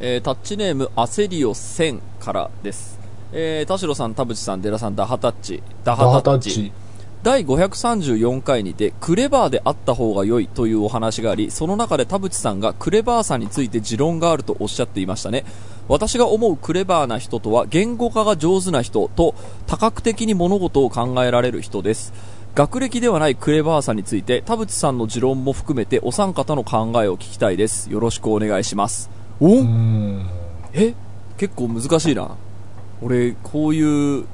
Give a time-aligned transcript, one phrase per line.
[0.00, 2.98] えータッチネームアセリオ1000からです。
[3.32, 5.62] えー田代さん、田淵さん、デラさん、ダハタッチ。
[5.84, 6.72] ダダハタッチチ。
[7.22, 15.44] 第534回にてクレバーであった方が良いというお話がありその中で田淵さんがクレバーさについて持論があるとおっしゃっていましたね
[15.86, 19.34] 私が思うクレバーな人とは言語化が上手な人と
[19.66, 22.14] 多角的に物事を考えられる人です
[22.54, 29.64] 学歴ではないクレバーさについて田淵さんの持論も含めてお三方の考えを聞きたいですよろしくお願いしますお？
[30.72, 30.94] え？
[31.38, 32.36] 結構難しいな
[33.02, 34.26] 俺こういう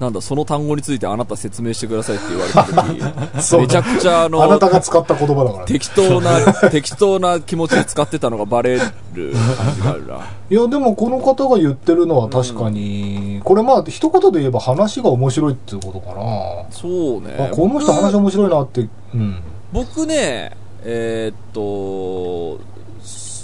[0.00, 5.66] なんだその単語についてあなた説明してくださいって言われた時めちゃくちゃあのあなたが使った言葉だからね。
[5.66, 10.18] 適当な 適当な気持ちで使ってたのがバレる感じがあるな
[10.50, 16.64] いや、でもこの方が言ってるのは確かに、これまあ、一言で言えば話が面白いっていうことかな。
[16.70, 19.36] そうねあこの人話面白いなって、うん。
[19.72, 20.50] 僕ね
[20.82, 22.60] えーっと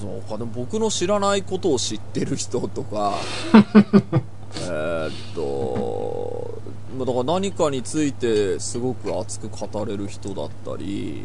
[0.01, 3.15] そうかでも僕の知らないことを知ってる人とか
[4.63, 6.59] えーっと
[6.97, 11.25] まあだから何かについてすごく熱く語れる人だったり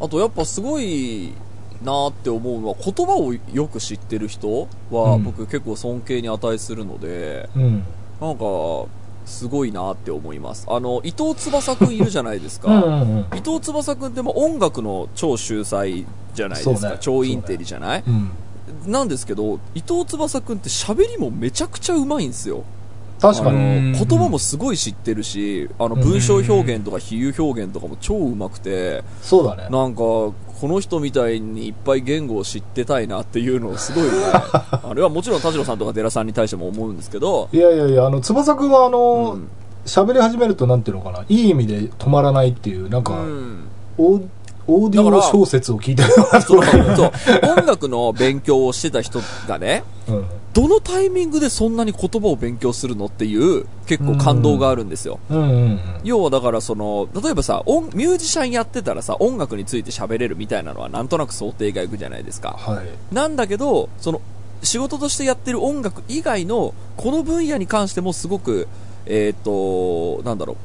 [0.00, 1.32] あとやっぱすごい
[1.82, 7.84] なって思うのは言葉をよく知ってる人はうん僕結構尊敬に値するので、うん。
[8.20, 8.86] なんか
[9.26, 13.26] すごいなって思いますあの伊藤翼くんいるじゃないですか、うん。
[13.36, 16.04] 伊藤翼くんってもう音楽の超秀才
[16.38, 16.96] じゃないですか、ね。
[17.00, 18.30] 超インテリじゃない、うん。
[18.86, 22.64] なんですけど伊藤翼くんって喋りもめちゃくちゃうまいんですよ。
[23.20, 23.92] 確かに。
[23.92, 26.00] 言葉もすごい知ってるしあのうん。
[26.00, 29.68] 文章表現とか比喩表現とかも超うまくてそうだね。
[29.70, 34.10] なんかこの人みたいにいっぱい言語を知ってたいなっていうのをすごいね。
[34.32, 39.48] あれはもちろん田代さんとか寺さんに対しても思うんですけど、いやいやいや、あの、翼くんはあのうん、
[39.86, 43.68] 喋、り始めるとなんていうのかな、いい意味で止まらないっていう、なんか、うん
[44.68, 46.60] オーディオ小説を聞いてるよそう
[47.42, 50.24] 音楽の勉強をしてた人がねうん。
[50.54, 55.20] どのタイミングでそんなに言葉を勉強するのっていう結構感動があるんですよ。
[56.02, 62.56] 要はだからその、例えばさ、音ミュージシャンやってたらさ、音楽について喋れるみたいなのはなんとなく想定がいくじゃないですか。
[62.58, 63.14] はい。
[63.14, 64.20] なんだけど、その、
[64.62, 68.66] 仕事としてやってる音楽以外の、この分野に関してもすごく、
[69.06, 70.56] えっ、と、なんだろう、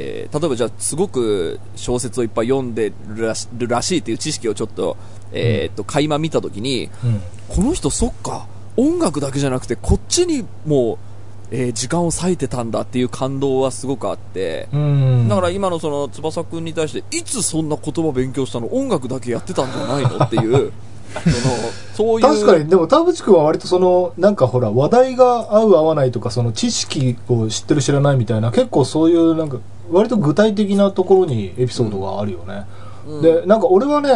[0.00, 4.96] えー例えばじゃあすごく小説をいっぱい読んでるらしるらしいっていう知識をちょっと、
[5.32, 7.20] えっ、と、垣間見たときに、うん。
[7.48, 10.98] この人そっか音楽だけじゃなくてこっちにも、
[11.50, 15.28] えー時間を割いてたんだっていう感動はすごくあって、うん。
[15.28, 18.72] だから今のその翼くんに対していつそんな言葉勉強したの？
[18.72, 20.24] 音楽だけやってたんじゃないの？
[20.24, 20.72] っていう
[21.24, 21.34] その
[21.94, 22.26] そういう。
[22.26, 29.58] 確かに、でも田淵君は割とその、なんかほら、話題が合う合わないとか、その知識を知ってる知らないみたいな、結構そういうなんか、
[29.90, 32.64] 割と具体的なところにエピソードがあるよね。
[32.72, 32.88] うん
[33.22, 34.10] で、なんか俺はね、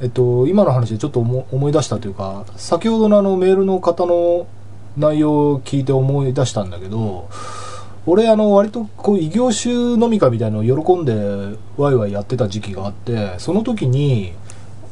[0.00, 4.48] えっと、今の話でちょっと思思い出したというか、先ほどのあのメールの方の
[4.96, 7.28] 内容を聞いて思い出したんだけど、
[8.04, 14.32] 俺あの割とこう異業種飲み会みたいなのを喜んでワイワイやってた時期があって、その時に、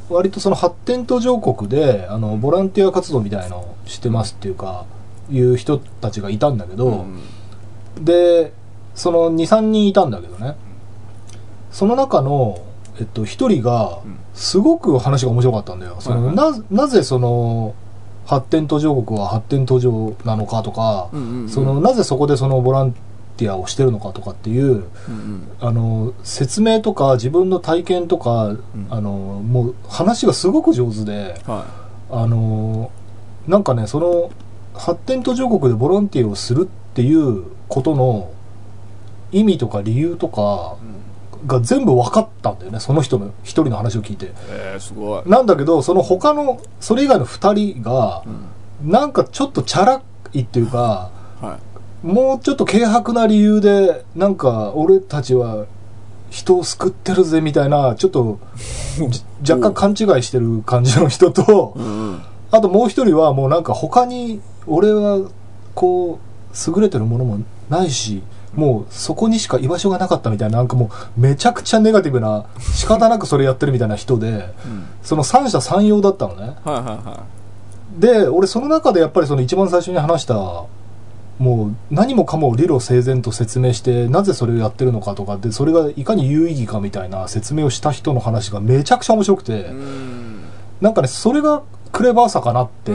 [0.08, 4.84] 割とその発展途上国であのボランティア活動みたいのをしてますっていうか
[5.30, 7.20] いう人たちがいたんだけど、うん
[8.00, 8.52] で
[9.00, 10.56] その23人いたんだけどね。
[11.70, 12.58] その中の、
[12.98, 14.20] えっと、1人がうん。
[14.34, 17.74] すごく話が面白かったんだよ、そのはいななぜその
[18.24, 21.10] 発展途上国は発展途上なのかとか、
[21.48, 22.94] そのなぜそこでそのボラン
[23.36, 25.48] ティアをしてるのかとかっていううんうん。
[25.60, 28.62] あの説明とか自分の体験とか、ん。
[28.88, 31.66] あのもう話がすごく上手では
[32.10, 32.90] あの
[33.46, 34.30] なんかねその
[34.74, 38.30] 発展途上国でボランティアをするっていうことの
[39.32, 40.76] 意味とか理由とか
[41.46, 44.32] が全部分かったんだよねその人の一人の話を聞いて。
[44.48, 48.90] えー、すごい、なんだけどその他のそれ以外の二人がうん。
[48.90, 50.02] なんかちょっとチャラ
[50.32, 51.58] いっていうかは
[52.02, 52.06] い。
[52.06, 55.66] もうちょっと軽薄な理由でなんか俺たちは
[56.30, 58.38] 人を救ってるぜみたいなちょっと
[59.42, 62.22] じ若干勘違いしてる感じの人とうんうん。
[62.50, 65.20] あともう一人はもうなんか他に俺は
[65.74, 66.18] こ
[66.52, 67.38] う優れてるものも
[67.68, 68.22] ないし
[68.54, 74.28] もうそこにしか居場所がなかったみたいななんかもうめちゃくちゃネガティブな仕方なくそれやってるみたいな人で
[74.66, 74.86] うん。
[75.02, 76.42] その三者三様だったのね。
[76.42, 77.24] はいはいは
[77.98, 80.68] で俺その中でやっぱりその一番最初に話したも
[81.90, 90.40] う何もかも理路整然と説明してなぜそれをやってるのかとかでそれがいかに有意義かみたいな説明をした人の話がめちゃくちゃ面白くて、ん。
[90.80, 91.62] なんかねそれが
[91.92, 92.92] クレバーさかなって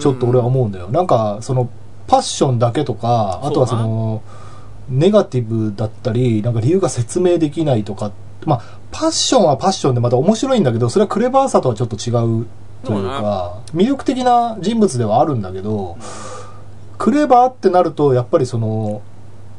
[0.00, 0.72] ちょっと俺は思うん。
[0.72, 0.88] だよ。
[0.88, 1.68] なんか、その、
[2.06, 4.22] パッションだけとか、あとはその、
[4.90, 8.12] ネガティブだったり、なんか理由が説明できないとか、
[8.44, 12.10] まあ、パッションはパッションでまた面白いんだけど、それはクレバーさとはちょっと違
[12.42, 12.46] う
[12.84, 15.96] というか、魅力的な人物ではあるんだけど、
[16.98, 19.02] クレバーってなると、やっぱりその、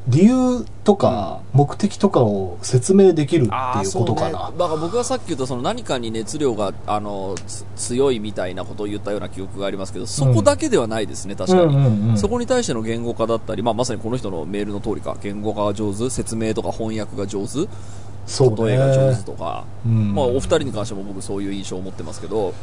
[0.07, 4.50] 理由とか目的とかを説明できるっていうことかな。
[4.50, 7.36] ね、だから僕がさっき言ったその何かに熱量があの
[7.75, 17.68] 強いみたいなことを言ったような記憶がありますけど、そこだけではないですね、確かに、うんうんうんそこに対しての言語化だったり、まあ、まさにこの人のメールの通りか、言語化が上手、説明とか翻訳が上手、
[18.25, 19.24] そう例えが上手ね。
[19.25, 22.54] とか、うんまあ、お二人に関しても僕そういう印象を持ってますけど、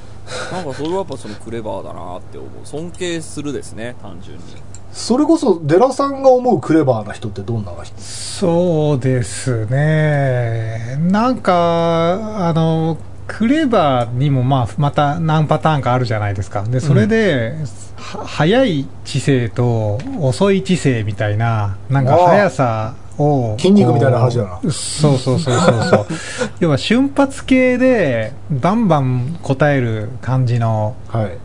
[0.52, 2.50] なんかそれはやっぱそのクレバーだなって思う。
[2.64, 4.44] 尊敬するですね、単純に。
[4.93, 7.94] それこそ、デラさんが思うクレバーな人ってどんな人？
[8.00, 10.99] そうですね。
[11.00, 16.62] なんか、あの、クレバーにもまあ、また何パターンかあるじゃないですか。
[16.62, 17.55] で、それで、
[17.96, 23.56] は早い知性と遅い知性みたいな、なんか速さを。
[23.58, 26.06] 筋肉みたいな話だなそうそうそうそうそう。
[26.61, 31.38] 要は瞬発系で、バンバン答える感じのはい。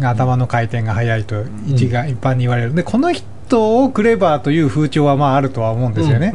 [0.00, 6.34] 頭の回転が速いと一が一般に言われる、でこの人をクレバーという風潮はまああるとは思うんですよね、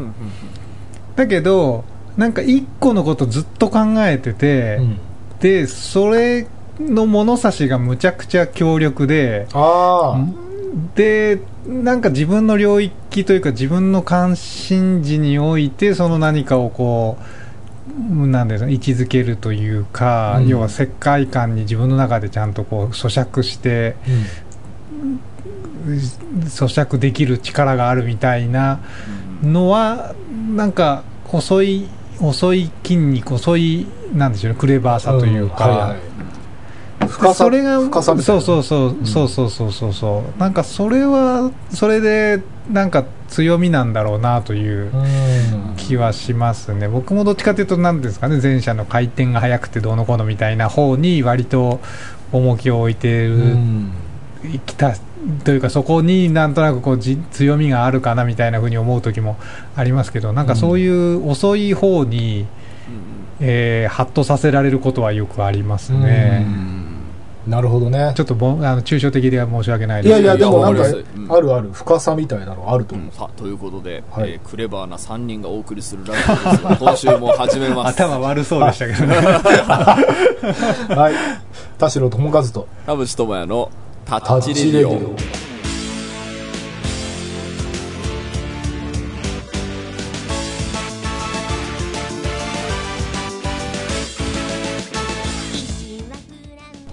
[1.16, 1.84] だけど
[2.18, 4.98] なんか一個のことずっと考えてて、うん。
[5.40, 6.48] でそれ
[6.80, 9.48] の物差しがむちゃくちゃ強力で。
[10.96, 17.24] でなんか自分の領域というか自分の関心事においてその何かをこう
[17.98, 20.48] なんですか位置づけるというか、うん。
[20.48, 23.96] 要は世界観に自分の中でちゃんとこう咀嚼して
[25.86, 28.80] 咀嚼できる力があるみたいな
[29.44, 30.14] のは
[30.56, 31.88] なんか遅い
[32.22, 36.09] 遅い筋肉遅いなんでしょうねクレバーさというか、んはいはい
[37.10, 38.42] 深さそれが深さみたいな。
[38.42, 39.94] そうそうそう、んそうそうそうそう。
[39.94, 42.42] そうなんかそれはそれで
[42.72, 45.74] なんか強みなんだろうなといううん。
[45.78, 46.88] 気はしますね。
[46.88, 51.80] 僕もどっちかというと何ですかね前者の回転が速くてどうのこうのみたいな方に割と
[52.32, 53.92] 重きを置いてうる、ん
[54.66, 54.94] きた
[55.44, 59.38] というかそこになんとなくこうじ強みがあるかなみたいなふうに思う時も
[59.76, 62.46] ありますけどなんかそういう遅い方に、
[63.42, 66.46] えーハッとさせられることはよくありますね。
[66.48, 66.79] うん
[67.50, 68.14] なるほどね。
[68.16, 70.10] ちょっとぼあの抽象的で申し訳ないで。
[70.10, 70.84] すいやいやでもなんか
[71.36, 71.70] あるある。
[71.74, 73.12] 深さみたいなのあると思う、うん。
[73.12, 74.32] さあということで、はい。
[74.32, 76.64] えークレバーな3人がお送りするラジオです。
[76.64, 78.02] が今週も始めます。
[78.02, 79.16] 頭悪そうでしたけどね。
[80.96, 81.14] はい。
[81.78, 82.68] 田代智和と。
[82.86, 83.72] 田淵智也の
[84.06, 85.39] タタッッチレディオ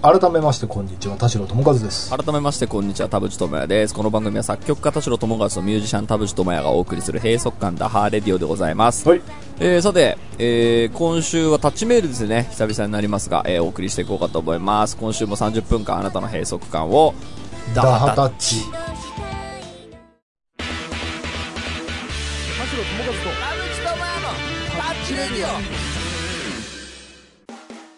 [0.07, 2.15] 改めましてこんにちは田代智和です。
[2.15, 3.93] 改めましてこんにちは田淵智也です。
[3.93, 9.21] この番組は作曲家田代智和とミュージシャン田淵智也がお送りする閉塞感ダハーレディオでございます、はい。
[9.59, 12.47] えーさて、えー今週はタッチメールですね。
[12.51, 14.95] 久々になりますが、えーお送りしていこうかと思います。
[14.95, 17.13] 今週も30分間あなたの閉塞感を
[17.75, 18.63] ダハタッチ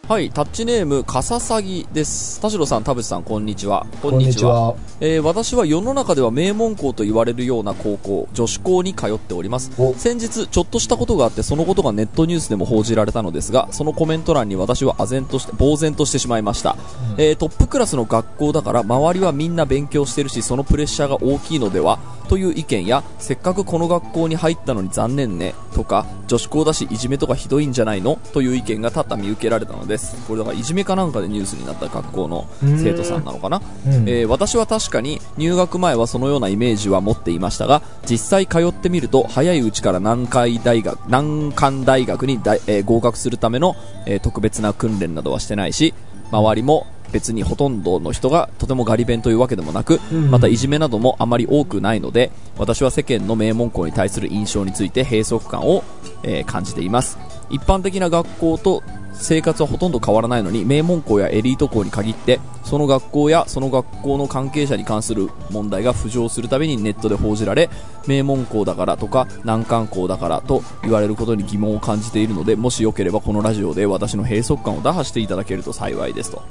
[0.09, 2.41] はいタッチネームかささぎです。
[2.41, 3.85] 田代さん田淵さんこんにちは。
[4.01, 4.75] ここんにちは。
[5.00, 9.71] えー私は世の中では名門校と言われるような高校女子校に通っております。
[9.77, 9.94] お。
[9.94, 16.75] 先日ちょっとしたことがあってそのことがネットニュースでも報じられたのですがそのコメント欄に私は唖然として呆然としてしまいました、
[17.19, 21.99] えートップクラスの学校だから周りはみんな勉強してるしそのプレッシャーが大きいのでは
[22.30, 30.16] という意見やせっかくこの学校に入ったのに残念ねとか女子校だしいじめとかひどいんじゃないのという意見が多々見受けられたのです。
[30.28, 33.94] これだからいじめかなんかでニュースになった学校の生徒さんなのかな、うん。
[34.07, 45.94] えー私は確かに入学前はそのようなイメージは持っていましたが実際通ってみると早いうちから南海大学難関大学に大、えー合格するための、えー特別な訓練などはしてないし
[46.31, 50.31] 周りも別にほとんどの人がとてもガリ勉というわけでもなく、うん。
[50.31, 55.83] またいじめなどもあまり多くないので私は世間の名門校に対する印象について閉塞感を、
[56.23, 57.18] えー感じています。
[57.49, 67.69] 一般的な学校と生活はほとんど変わらないのに名門校やエリート校に限ってその学校やその学校の関係者に関する問題が浮上するたびにネットで報じられ
[68.07, 76.44] 名門校だからとか難関校だからと言われることに疑問を感じているのでもしよければこのラジオで私の閉塞感を打破していただけると幸いですと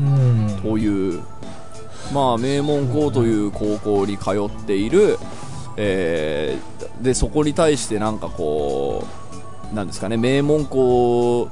[0.00, 0.60] うん。
[0.62, 1.22] こういう、
[2.12, 5.18] まあ、名門校という高校に通っている、
[5.76, 9.04] えーでそこに対してなんかこ
[9.70, 11.50] うなんですかね名門校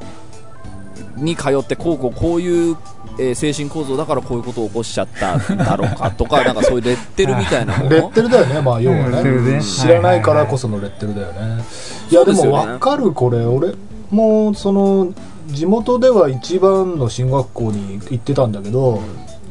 [1.16, 2.76] に通ってこうこうこういう、
[3.18, 7.84] えー精神構造だからこういうことを起こしちゃったんだろうかとか なんかそういうレッテルみたいなも。
[7.84, 9.22] のレッテルだよねまあ要はね。
[9.22, 9.62] ね。
[9.62, 11.62] 知らないからこそのレッテルだよね。
[12.10, 12.14] い。
[12.14, 13.44] やでも分かるこれ。
[13.44, 13.74] 俺
[14.10, 15.08] もその
[15.46, 19.02] 地元では一番の進学校に行ってたんだけど、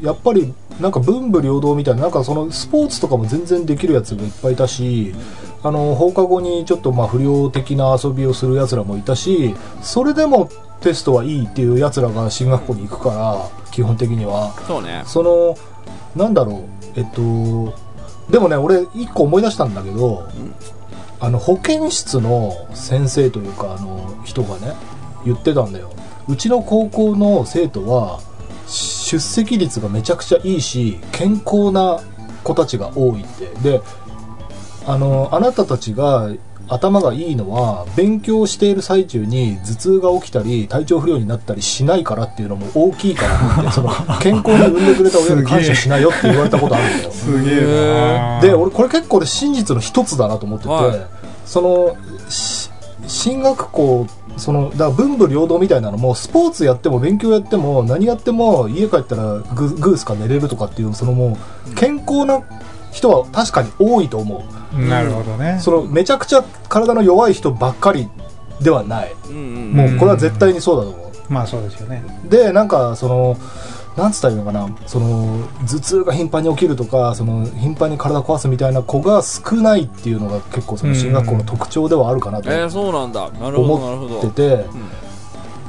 [0.01, 5.13] やっぱりなんか文武両道みたいななんかそのスポーツとかも全然できるやつがいっぱいいたし
[5.61, 10.49] あの放課後にちょっとまあ不良的な遊びをするやつらもいたしそれでも
[10.81, 14.53] テストはいいっていうやつらが進学校に行くから基本的には。
[14.67, 15.03] そうね。
[15.05, 15.57] その
[16.15, 17.73] なんだろうえっと
[18.29, 20.27] でもね俺一個思い出したんだけど、
[21.19, 24.73] あの保健室の先生というかあの人がね
[25.25, 25.91] 言ってたんだよ。
[26.27, 28.19] うちの高校の生徒は
[28.67, 31.99] 出席率がめちゃくちゃいいし健康な
[32.43, 33.45] 子たちが多いって。
[33.61, 33.81] で
[34.85, 36.29] あのあなたたちが
[36.69, 43.89] 頭がいいのは勉強している最中に頭痛が起きたり体調不良になったりしないからっていうのも大きいからってその
[44.21, 47.11] 健康に産んでくれた親に感謝しないよって言われたことあるんだよ。
[47.11, 48.41] すげえな。
[48.41, 51.07] で俺これ結構で真実の一つだなと思ってて、はい。
[51.45, 51.97] その
[52.29, 52.69] し
[53.07, 61.37] 進学校そのだから文武両道みたいなのもスポーツやっても勉強やっても何やっても家帰ったらググースか寝れるとかっていうそのも
[61.67, 62.41] う健康な
[62.91, 64.87] 人は確かに多いと思う。
[64.87, 65.59] なるほどね。
[65.61, 68.07] そのめちゃくちゃ体の弱い人ばっかり
[68.61, 69.13] ではない。
[69.29, 71.11] うんうんもうこれは絶対にそうだと思う。
[71.29, 72.03] まあそうですよね。
[72.29, 73.37] でなんかその
[73.95, 74.69] なんつったらいいのかな？
[74.87, 83.29] その頭痛が頻繁に起きるとかその頻繁に体壊すみたいな子が少ないっていうのが結構その進学校の特徴ではあるかなとえー、そうなんだ。
[83.31, 84.19] なるほどなるほど。
[84.19, 84.65] 思ってて、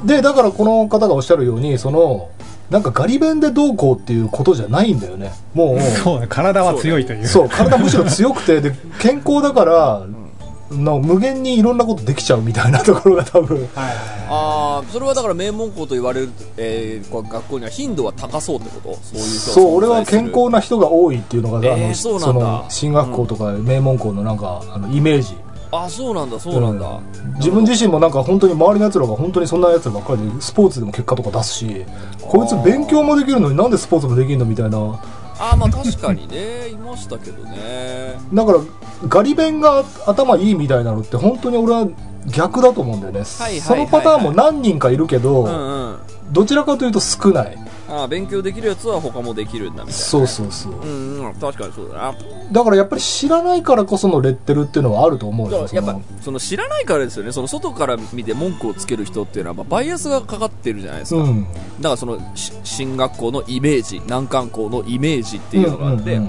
[0.05, 2.29] でだからこの方がおっしゃるようにその
[2.69, 5.31] なんかガリ弁でどうこうっていうことじゃないんだよね。
[5.53, 5.79] もう。
[6.03, 6.25] そうね。
[6.27, 7.27] 体は強いという。
[7.27, 7.49] そう。
[7.49, 10.03] 体むしろ強くてで健康だから
[10.83, 13.67] の無限にいろんなことできちゃうみたいなところが多分。
[13.75, 18.95] ああそれはだから名門校と言われる、えー、学校には頻度は高そうってこと？
[19.03, 22.45] そういうそう俺は健康な人が多いっていうのが、あのえーそうなんだ。
[22.45, 25.35] の進学校とか名門校のなんかあのイメージ。
[25.71, 27.33] あそうなんだそうなんだ、うん。
[27.35, 31.85] 自分自身もなんか本当に周りのやつらが本当にそんなやつらばっかりでスポーツでも結果とか出すし
[32.21, 34.77] こいつ勉強もできるのになんでスポーツもできるのみたいな。
[35.37, 36.69] ああまあ確かにね。
[36.69, 38.17] いましたけどね。
[38.33, 38.59] だから
[39.07, 41.87] ガリ弁が頭いいみたいなのって本当に俺は
[42.27, 45.97] 逆だと思うんだよね、そのパターンも何人かいるけど、うんうん
[46.31, 47.57] どちらかというと少ない。
[47.87, 50.73] ああ勉強できるやつは他もできるんだみたいなそうそうそう。
[50.73, 52.15] うんうん確かにそうだな。
[52.51, 56.39] だからやっぱり知らないからこそのレッテルっていうのはあると思うやっぱその。
[56.39, 57.31] 知らないからですよね。
[57.31, 61.43] その外から見て文句をつける人っていうのはまあバイアスがかかってるじゃないですか、うん。
[61.43, 66.19] だからそのし進学校のイメージ難関校のイメージっていうのがあって、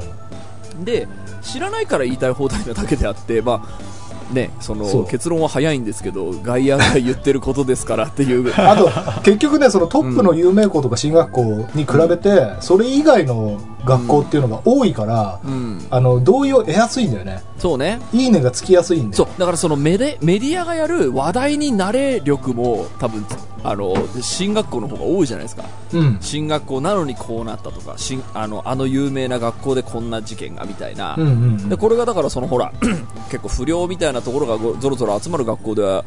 [0.84, 1.08] で
[1.46, 8.52] 知らないから言いたい放題なだけであってまあねその結論は早いんですけど外野が言ってることですからっていう。
[8.56, 8.90] あと
[9.22, 11.42] 結局ねそのトップの有名校とか進学校
[11.74, 15.86] に比べて、それ以外の学校っていうのが多いから、うん。
[15.90, 17.42] あの同意を得やすいんだよね。
[17.58, 18.00] そうね。
[18.12, 19.24] いいねがつきやすいんだよ。
[19.24, 19.38] そう。
[19.38, 23.24] だからそのメデメディアがやる話題になれ力も多分
[23.64, 25.64] あの進学校の方が多いじゃないですか。
[25.92, 26.18] うん。
[26.20, 32.72] 進学校なのにこうなったとかしんあのあの有名な学校でこんな事件がみたいな、うんうんでこれがだからそのほら
[33.30, 36.04] 結構不良みたいなところがごぞろぞろ集まる学校では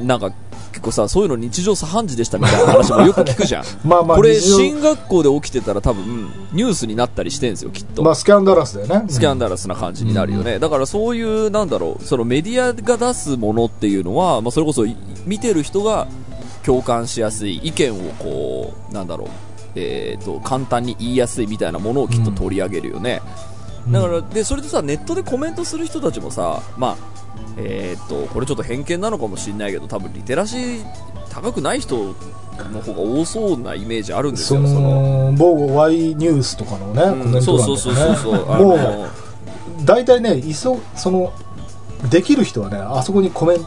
[0.00, 0.32] なんか
[0.72, 3.64] 結構さそういうの日常茶飯事でしたみたいな話もよく聞くじゃん。
[3.84, 9.04] まあまあこれ進学校で起きてたら多分ニュースになったりしてんですよきっと、まあスキャンダラスだよね。
[9.08, 14.96] スキャンダラスな感じになるよね、だからそういうなんだろうそのメディアが出すものっていうのは、まあ、それこそい
[15.26, 16.06] 見てる人が
[16.64, 19.28] 共感しやすい意見をこうなんだろう
[19.74, 23.22] えー、と簡単に言いやすいみたいなものをきっと取り上げるよね、
[23.86, 23.92] うん。
[23.92, 26.96] だからでそれでさネットでコメントする人たちもさまあ
[27.56, 30.84] えー、とこれちょっと偏見なのかもしれないけど多分リテラシー
[31.30, 32.14] 高くない人
[32.70, 35.32] の方が多そうなイメージあるんですそよそのの。
[35.32, 38.46] 某 Y ニュースとかのね、コメント欄とそうそうそうそうそう。
[38.62, 39.10] もう
[39.84, 41.32] 大体ねいそその
[42.10, 43.64] できる人はねあそこにコメント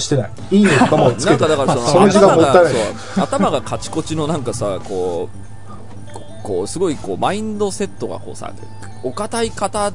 [0.00, 0.30] してない。
[0.50, 2.74] いいねとかもつけてなんかだからそのその時間もったいない。
[3.16, 8.52] 頭がカチコチのなんかさこうこうすごいこうマインドセットがこうさ
[9.02, 9.92] お堅い方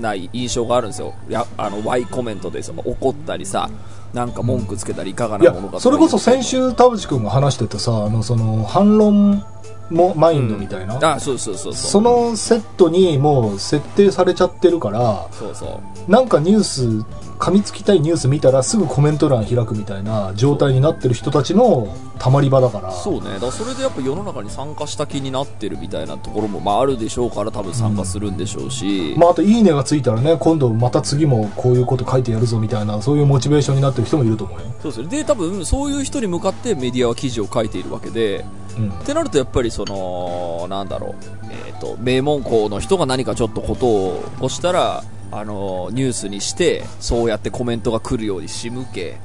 [0.00, 1.14] ない印象があるんですよ。
[1.28, 3.70] やあの Y コメントでさ怒ったりさ
[4.12, 9.44] なんか文句つけたりいかがなものかそれこそ先週田淵君が話してたさあのその反論
[9.90, 11.74] もマインドみたいな、あそうそうそう。
[11.74, 16.10] そのセットにもう設定されちゃってるからそうそう。
[16.10, 17.04] なんかニュース
[17.38, 22.92] 噛みつきたいニュース見たらすぐコメント欄開くみたいな状態になってる人たちのたまり場だから。
[22.92, 23.34] そうね。
[23.34, 38.44] だからそれでやっぱ世の中に参加した気になってるみたいなところもまああるでしょうから多分参加するんでしょうし、まあ、あと「いいね」がついたらね今度また次もこういうこと書いてやるぞみたいなそういうモチベーションになってる人もいると思うよ、そうですよで多分そういう人に向かってメディアは記事を書いているわけで
[38.78, 38.90] うん。
[38.90, 41.14] ってなるとやっぱりそのなんだろう、
[41.50, 49.18] えー、と名門校の人が何かちょっとことを起こしたらあのニュースにしてそうやってコメントが来るように仕向け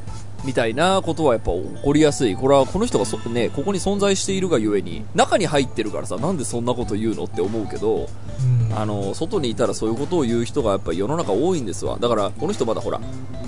[0.44, 2.36] みたいなことはやっぱ起こりやすい。
[2.36, 8.08] これはこの人がそ、ね、ここに存在しているがゆえに、中に入ってるからさ、なんでそんなこと言うのって思うけど、
[8.70, 11.98] うんあの、外にいたらそういうことを言う人がやっぱ世の中多いんですわ。
[12.00, 13.01] だから、この人まだほら、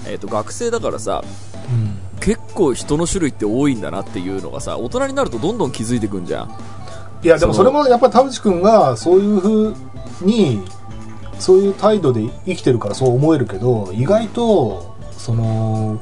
[0.05, 1.23] えっ、と、学生だからさ、
[1.69, 6.55] うん結構人の種類って多いんだなっていうのがさ、大人になるとどんどん気づいてくんじゃん。
[7.23, 9.75] いやでもそれもやっぱり田淵君がそういうふう
[10.21, 10.61] に
[11.41, 15.99] そういう態度で生きてるからそう思えるけど意外とその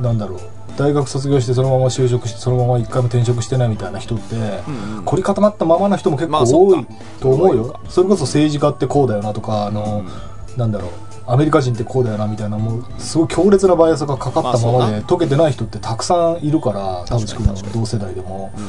[0.00, 0.40] なんだろう
[0.76, 4.38] 大学卒業してそのまま就職してそのまま一回も転職してないみたいな人って、う
[4.70, 5.04] んうん。
[5.04, 6.86] 凝り固まったままの人も結構多い
[7.20, 7.62] と思うよ。
[7.62, 10.04] 多いのか、それこそ政治家ってこうだよなとかあの、
[10.56, 10.90] なんだろう
[11.26, 18.52] アメリカ人ってこうだよなみたいなもうすごい強烈なバイアスがかかったまままあで解けてない人ってたくさんいるから田確かに淵君の同世代でも。
[18.56, 18.64] うん、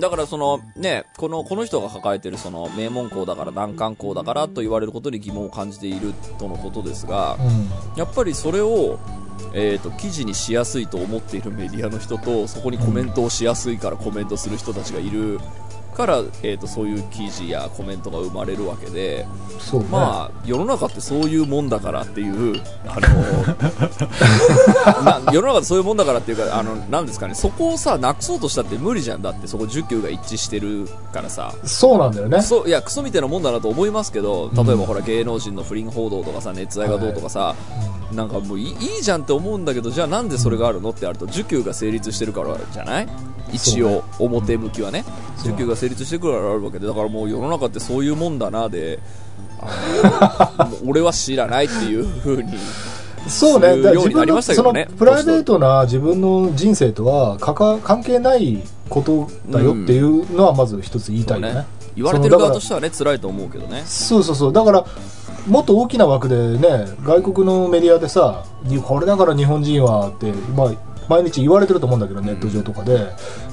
[0.00, 7.98] だからそのね、この、この人が抱えてるその名門校だから難関校だからと言われることに疑問を感じているとのことですが、うん。
[7.98, 8.98] やっぱりそれを、
[9.52, 15.40] えー、と記事にしやすいと思っているメディアの人とそこにコメントをしやすいからコメントする人たちがいる
[16.00, 19.26] から、えー、とそういう記事やコメントが生まれるわけで、
[19.72, 19.84] ね。
[19.90, 23.08] まあ世の中ってそういうもんだからっていうあの
[25.24, 29.22] な世の中ってそういうもんだからっていうかあのなんですかねそこをさなくそうとしたって無理じゃん。
[29.22, 31.52] だってそこ10級が一致してるからさ。
[31.64, 32.40] そうなんだよね。
[32.42, 37.54] そういやクソみたいなもんだなと思いますけど例えばほら芸能人の不倫報道とかさ熱愛がどうとかさ、
[38.12, 43.08] なんかもういいいいじゃんって思うんだけどじゃあなんでそれがあるのってあると受給が成立してるからじゃない？
[43.52, 45.04] 一応表向きはね。
[45.56, 48.98] 給が成立してるからあるわけでだからもう世の中ってそういうもんだなで
[50.86, 52.54] 俺は知らないっていう風に
[53.28, 53.76] そうね。
[53.82, 61.52] だから自ようになりま分のそのしたけどねプライベートな自分の人生とはかか関係ないことだよっていうのはまず一つ言いたいよね。
[61.52, 61.66] そうね
[61.96, 64.52] 言われてる側としてはね辛いと思うけどねそうそうそう。
[64.52, 64.86] だから、
[65.46, 70.72] もっと大きな枠でね、外国のメディアでさ、にこれだから日本人はって、まあ、
[71.10, 73.08] 毎日言われてると思うんだけど、ネット上とかで。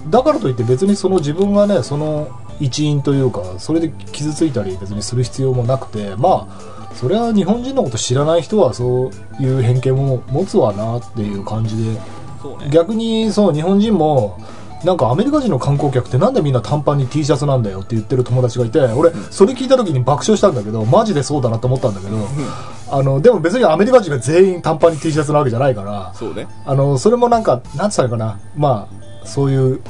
[0.10, 12.00] だからといって別にその自分がね、その一員というか、それで傷ついたり別にする必要もなくて、まあ、それは日本人のこと知らない人はそういう偏見も持つわなっていう感じで、
[12.70, 14.40] 逆にそう日本人も
[14.84, 22.18] なんかアメリカ人の観光客ってなんでみんな短パンに T シャツなんだよって言ってる友達がいて俺それ聞いた時に爆笑したんだけどマジでそうだなと思ったんだけど
[22.90, 26.48] あのでも別にアメリカ人が全員短パンに T シャツなわけじゃないからそうね。
[26.66, 28.40] あのそれもなんかなんつったらいいかな。
[28.56, 29.82] まあそういう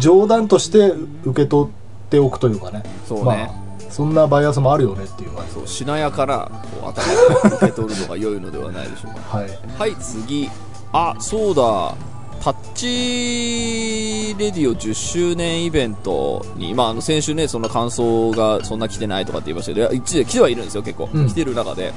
[0.00, 0.92] 冗談として
[1.24, 2.82] 受け取っておくというかね。
[3.06, 3.24] そうね。
[3.24, 5.30] まあそんなバイアスもあるよねっていう。
[5.52, 6.50] そうしなやかな
[6.80, 9.38] こう頭で受け取るのが良いのではないでしょうか。
[9.38, 9.48] はい。
[9.78, 10.50] はい次。
[10.92, 11.94] あそうだ
[12.40, 21.28] タッチレディオ10周年イベントに、まあ、あの先週ねそんな感想がそんな来てないとかって言いましたけど一来てはいるんですよ結構、うん。
[21.28, 21.92] 来てる中で、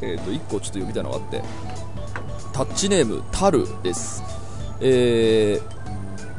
[0.00, 1.42] えー、と1個ちょっと読みたいのがあって。
[2.52, 4.22] タッチネームタルです。
[4.80, 5.79] えー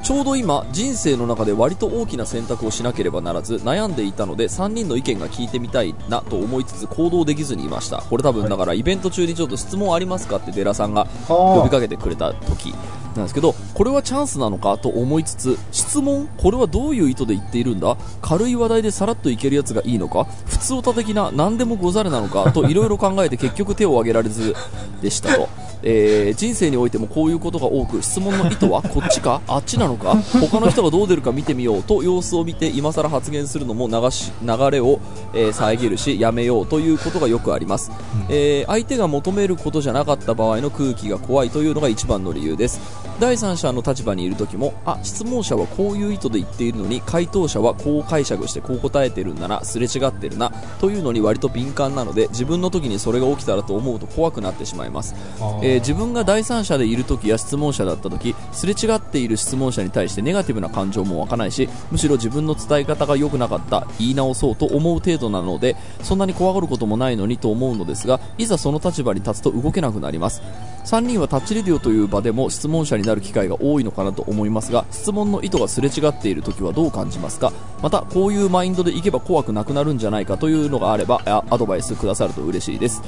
[0.03, 8.01] ちょうど今人生の中で割と大きな選択をしなければならず悩んでいたので3人の意見が聞いてみたいなと思いつつ行動できずにいました。
[8.01, 12.73] これ多分だからイベント中にちょっと質問ありますかってデラさんが呼びかけてくれた時
[13.15, 17.97] なんですけどこれはチャンスなのかと思いつつ質問これはどういう意図で言っているんだ？
[18.21, 20.25] 軽い話題でさらっといけるやつがいいのか？
[20.45, 22.51] 普通オタ的な何でもござれなのか？
[22.51, 24.55] といろいろ考えて結局手を挙げられず
[25.01, 25.49] でしたと、
[25.83, 29.41] えー人生においてもこういうことが多く質問の意図はこっちか？
[29.47, 30.15] あっちなのか？
[30.39, 34.99] 他の人がどう出るか見てみようと様子を見て今更発言するのも流し流れを、
[35.33, 37.91] えー遮るしやめようということがよくあります、
[38.29, 42.79] えー相手が求めることじゃなかった場合の空気が怖いというのが一番の理由です。
[43.19, 55.13] 第三者の立場にいる時もあ質問者はこういう意図で言っているのに回答者はこう解釈してこう答えてるんだなすれ違ってるなというのに割と敏感なので自分の時にそれが起きたらと思うと怖くなってしまいます。
[55.61, 70.41] えー自分が第三者でいる時や質問者だった時すれ違っている質問者者に対してネガティブな感情も湧かないしむしろ自分の伝え方が良くなかった言い直そうと思う程度なのでそんなに怖がることもないのにと思うのですがいざその立場に立つと動けなくなります。
[70.85, 77.53] 3人はタッチレディオという場でも質問者になる機会が多いのかなと思いますが質問の意図がすれ違っている時はどう感じますか？
[77.83, 83.03] またこういうマインドでいけば怖くなくなるんじゃないかというのがあればアドバイスくださると嬉しいです。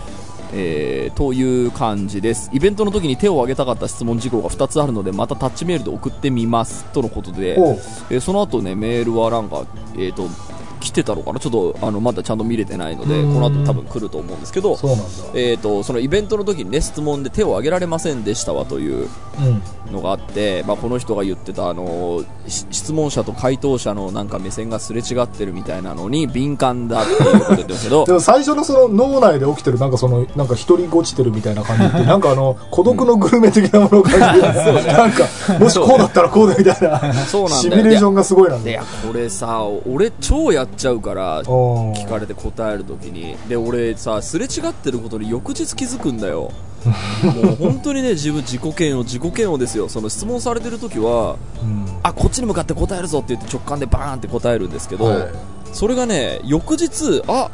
[0.51, 2.49] えーという感じです。
[2.53, 6.85] イベントの時に手を挙げたかった質問事項が2つあるのでまたタッチメールで送ってみます。
[6.85, 7.55] とのことで、
[8.09, 10.27] えーその後ねメールはなんか、えー、と
[10.83, 11.39] 来てたのかな？
[11.39, 13.33] ちょっとあのまだちゃんと見れてないのでうん。
[13.33, 14.89] この後多分来ると思うんですけどそ。
[15.33, 19.07] えー、とそのイベントの時にね質問で手を挙げられませんでしたわという
[19.39, 19.61] うん。
[19.93, 34.43] のがあって、まあ、この人が言ってたあのし質問者と回答者のなんか目線がすれ違ってるみたいなのに敏感だっていうこと言ってますけど でも最初のその脳内で起きてるなんかそのなんか一人ごちてるみたいな感じって なんかあの孤独のグルメ的なものを感じる、
[34.87, 35.25] なんか
[35.59, 43.35] もしこうだったらこうだみたいなそうなんシミュレーションがすごいなんだいやこれさ俺超やっちゃうから聞聞かれて答えるときに。
[43.47, 46.51] で俺さすれ違ってることに翌日気づくんだよ。
[47.43, 49.87] もう本当にね自分自己嫌悪自己嫌悪ですよ。
[49.89, 51.85] その質問されてる時はうん。
[52.03, 55.27] あこっちに向かって答えるぞって言って直感でバーンって答えるんですけど、はい。
[55.71, 57.49] それがね翌日あ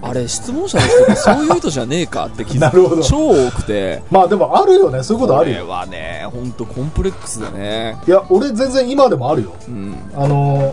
[0.00, 3.02] あれ質問者の人ってそういう意図じゃねえかって気づ なるほど。
[3.02, 4.02] く超多くて。
[4.12, 5.02] まあでもあるよね。
[5.02, 7.96] そういうことあるこれよはね本当コンプレックスだね。
[8.06, 9.52] いや俺全然今でもあるよ。
[9.66, 9.96] うん。
[10.14, 10.72] あの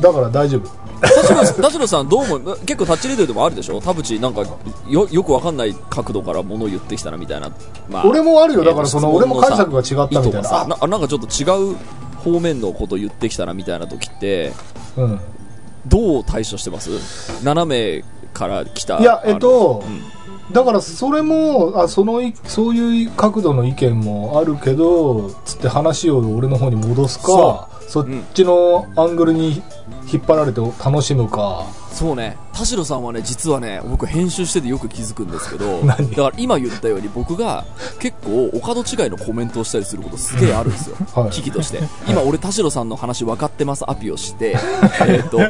[0.00, 0.70] だから大丈夫
[1.62, 2.58] 田代さんどう思う？
[2.66, 3.80] 結構タッチレディオでもあるでしょ？
[3.80, 4.42] 田淵なんか
[4.88, 7.50] よよくわかんない角度から物を言ってきたなみたいな、
[7.88, 8.64] まあ俺もあるよ。
[8.64, 10.66] だからそのえー俺も解釈が違ったみたいな。
[10.66, 11.76] ななんかちょっと違う
[12.22, 14.52] 方面のことを言ってきたなみたいな時って
[14.96, 15.20] うん。
[15.86, 16.90] どう対処してます？
[17.42, 20.02] 斜めから来たいやえっとうん。
[20.52, 29.62] だからそれもあそのいそういう角度の意見もあるけどつって話を俺の方に戻すかそっちのアングルに
[30.12, 32.38] 引っ張られて楽しむか、そうね。
[32.52, 36.10] 田代さんはね実はね僕編集しててよく気づくんですけど 何？
[36.10, 37.64] だから今言ったように僕が
[37.98, 41.30] 結構お門違いのコメントをしたりすることすげえあるんですよ、 はい。
[41.30, 41.80] 危機として。
[42.06, 44.56] 今俺田代さんの話分かってますアピをして
[45.08, 45.40] えっと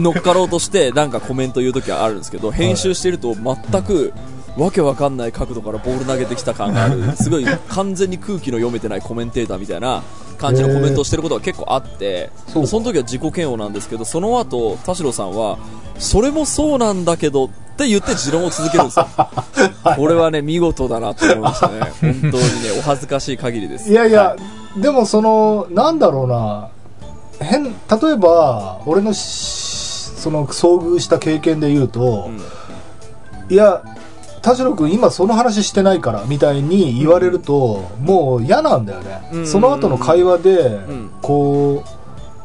[0.00, 4.12] 乗っかろうとしてなんかコメント言う時はあるんですけど編集してると全く
[4.56, 7.02] わけわかんない角度からボール投げてきた感がある。
[7.16, 10.02] すごい完全に空気の読めてないコメンテーターみたいな
[10.38, 12.30] 感じのコメントをしてることが結構あって。
[12.48, 15.58] その時は自己嫌悪なんですけどその後田代さんは
[15.98, 19.08] それもそうなんだけどって言って持論を続けるんですよ。
[19.96, 21.80] これはね見事だなと思いましたね。
[22.00, 22.38] 本当にね
[22.78, 23.90] お恥ずかしい限りです。
[23.90, 24.36] いやいや、は
[24.76, 26.68] でもそのなんだろうな
[27.40, 27.70] 変例
[28.12, 32.40] えば俺のしその遭遇した経験で言うと、うん。
[33.50, 33.82] いや
[34.44, 39.46] 田代君今その話してないからみたいに言われると、もう嫌なんだよね、うん。
[39.46, 41.10] その後の会話で、ん。
[41.22, 41.82] こ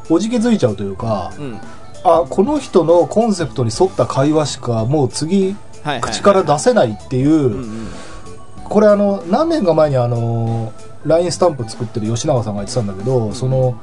[0.08, 1.60] うおじけづいちゃうというか、うん。
[2.02, 5.54] あこの人のコンセプトに沿った会話しかもう次
[6.00, 7.88] 口から出せないっていう、うんうん。
[8.64, 10.72] これあの何年か前にあの
[11.04, 13.78] LINE スタンプ作ってる吉永さんが言ってたんだけどその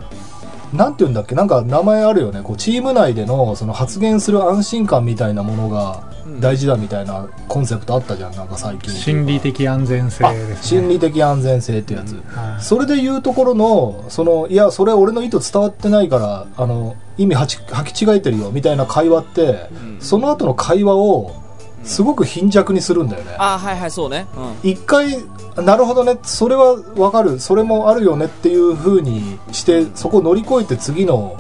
[0.74, 1.36] なんて言うんだっけ？
[1.36, 2.42] なんか名前あるよね。
[2.44, 8.36] こうチーム内でのその発言する安心感みたいなものが大事だみたいなコンセプトあったじゃん。
[8.36, 8.94] なんか最近。
[8.94, 10.58] 心理的安全性あですね。
[10.62, 12.62] 心理的安全性ってやつ、はい。
[12.62, 20.02] それで言うところのそのいやそれ俺の意図伝わってないからあの意味はち履き違えてるよみたいな会話って、うん。
[20.02, 21.47] その後の会話を
[21.84, 24.28] すごく貧弱にするんだよね、あはいはいそうね。
[24.64, 24.70] うん。
[24.70, 25.24] 一回
[25.56, 26.18] なるほどね。
[26.24, 27.40] それはわかる。
[27.40, 31.38] それもあるよねっていう風にしてそこを乗り越えて次の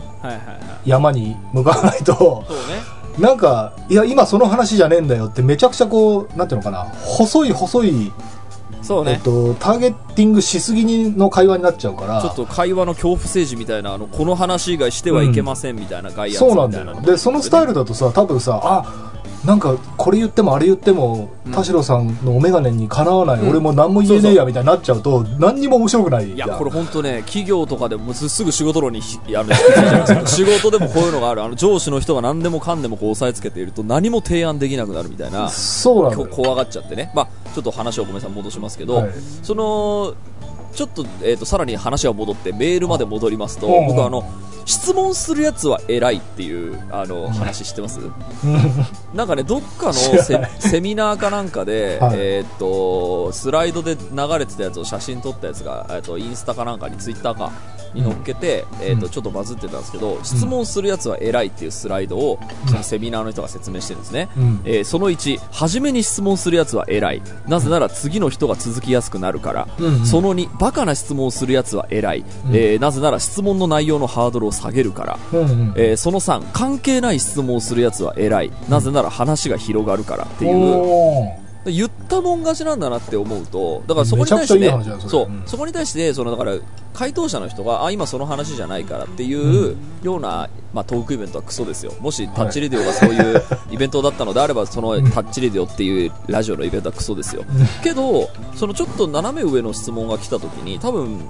[0.85, 2.45] 山に向かわないと。
[2.47, 2.97] そうね。
[3.19, 6.85] なんかいや今その話じゃねえんだよってめちゃくちゃこうなんていうのかな。
[7.03, 8.11] 細い細い、
[8.81, 9.13] そうね。
[9.13, 12.21] えっと、ターゲッティングしすぎの会話になっちゃうから。
[12.21, 17.01] ちょっと会話の恐怖政治みたいなあのこの話以外してはいけませんみたいな概要そうなんだよ。
[17.01, 19.16] でそのスタイルだとさ多分さあ
[19.47, 21.53] なんかこれ言ってもあれ言っても、うん。
[21.53, 23.49] 田代さんのお眼鏡にかなわない、うん。
[23.49, 26.33] 俺も何も言えねえやみたいになっちゃうと何にも面白くない。
[26.33, 31.43] いやこれ本当ね企業とかでもすすぐ仕事論にひあの引き継いじゃいますけど 仕事でもこういうのがある。
[31.43, 39.11] あの上司の人が何でもかんでもこう押さえつけていると何も提案できなくなるみたいなそうな怖がっちゃってね、まあ、ちょっと話をごめんなさい戻しますけど、はい。
[39.43, 40.13] その
[40.73, 44.25] ちょっと,、えー、とさらに話は戻ってメールまで戻りますと、うん僕はあの
[44.67, 47.99] 質問するやつは偉いっていうあの話知ってます、
[49.13, 52.17] なんかねどっかのセミナーかなんかで、はい。
[52.19, 53.99] えー、とスライドで流
[54.37, 57.51] れてたやつを写真撮ったやつが、えー、とインスタかなんかにツイッターか
[57.93, 64.61] に載っけて、えー、とうんちょっとバズってたんですけど、質問するやつは偉いっていうスライドをそのセミナーの人が説明してるんですね、うん。
[64.65, 67.21] えーその1初めに質問するやつは偉い。
[67.47, 70.05] なぜなら次の人が続きやすくなるから、うんうん。
[70.05, 72.55] その2バカな質問をするやつは偉い、うん。
[72.55, 75.73] えーなぜなら質問の内容のハードルを下げるから、うんうん。
[75.77, 78.51] えーその3関係ない質問をするやつは偉い。
[78.69, 81.47] なぜなら話が広がるからっていう。
[81.71, 84.71] 言ったもん勝ちなんだなって思うとだからそこに対して、ね
[85.07, 85.43] そう、うん。
[85.45, 86.55] そこに対してそのだから
[86.93, 91.93] 回答者の人があ今その話じゃないからっていうような、まあ、トークイベントはクソですよ。
[91.99, 97.43] もしタッチレディオがそういうイベントだったのであればそのタッチレディオっていうラジオのイベントはクソですよ。
[97.83, 101.29] けどそのちょっと斜め上の質問が来た時に多分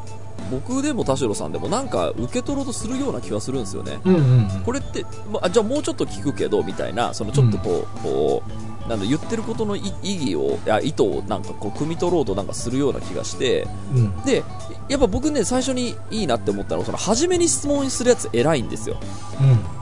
[0.50, 4.00] 僕でも田代さんでもなんか受け取ろうとするような気はするんですよね。
[4.06, 14.22] うんうんうんこれって、まあ、じゃあもうちょっと聞くけどみたいなそのちょっとこう,、こうなんだ言ってることの意意義をいや意図をなんかこう汲み取ろうとなんかするような気がしてうん。
[14.24, 14.44] で
[14.90, 18.98] やっぱ僕ね最初にいいなって思ったのはその初めに質問するやつ偉いんですよ。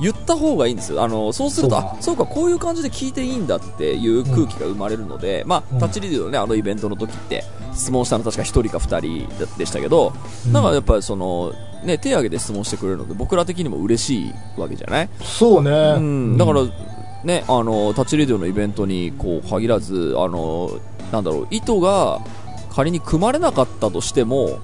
[0.01, 1.03] 言った方がいいんですよ。
[1.03, 1.95] あのそうするとそうか。
[1.99, 5.77] あそうかこういう感じで聞いていいんだっていう空気が生まれるので、まうん。
[5.77, 10.13] あタッチリディのねあのイベントの時って質問したの確か1人か2人でしたけど、
[10.47, 10.53] うん。
[10.53, 15.09] なんかやっぱりそのね手挙げて質問してくれるので僕ら的にも嬉しいわけじゃない？
[15.21, 16.61] そうね、うん、だから、
[17.25, 20.79] ね、あのタッチレディオのイベントにこう限らずあの
[21.11, 22.21] なんだろう意図が
[22.71, 24.59] 仮に組まれなかったとしても、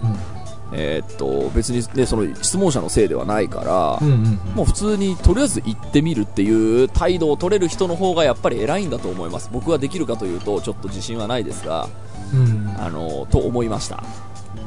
[0.74, 4.56] えーっと別に、ね、その質問者のせいではないから、うんうんうん。
[4.56, 9.50] もう普通にとりあえず行ってみるっていう態度を取れる人の方がやっぱり偉いんだと思います。
[9.52, 11.89] 僕はできるかというとちょっと自信はないですが
[12.34, 12.76] うん。
[12.78, 14.04] あのと思いました。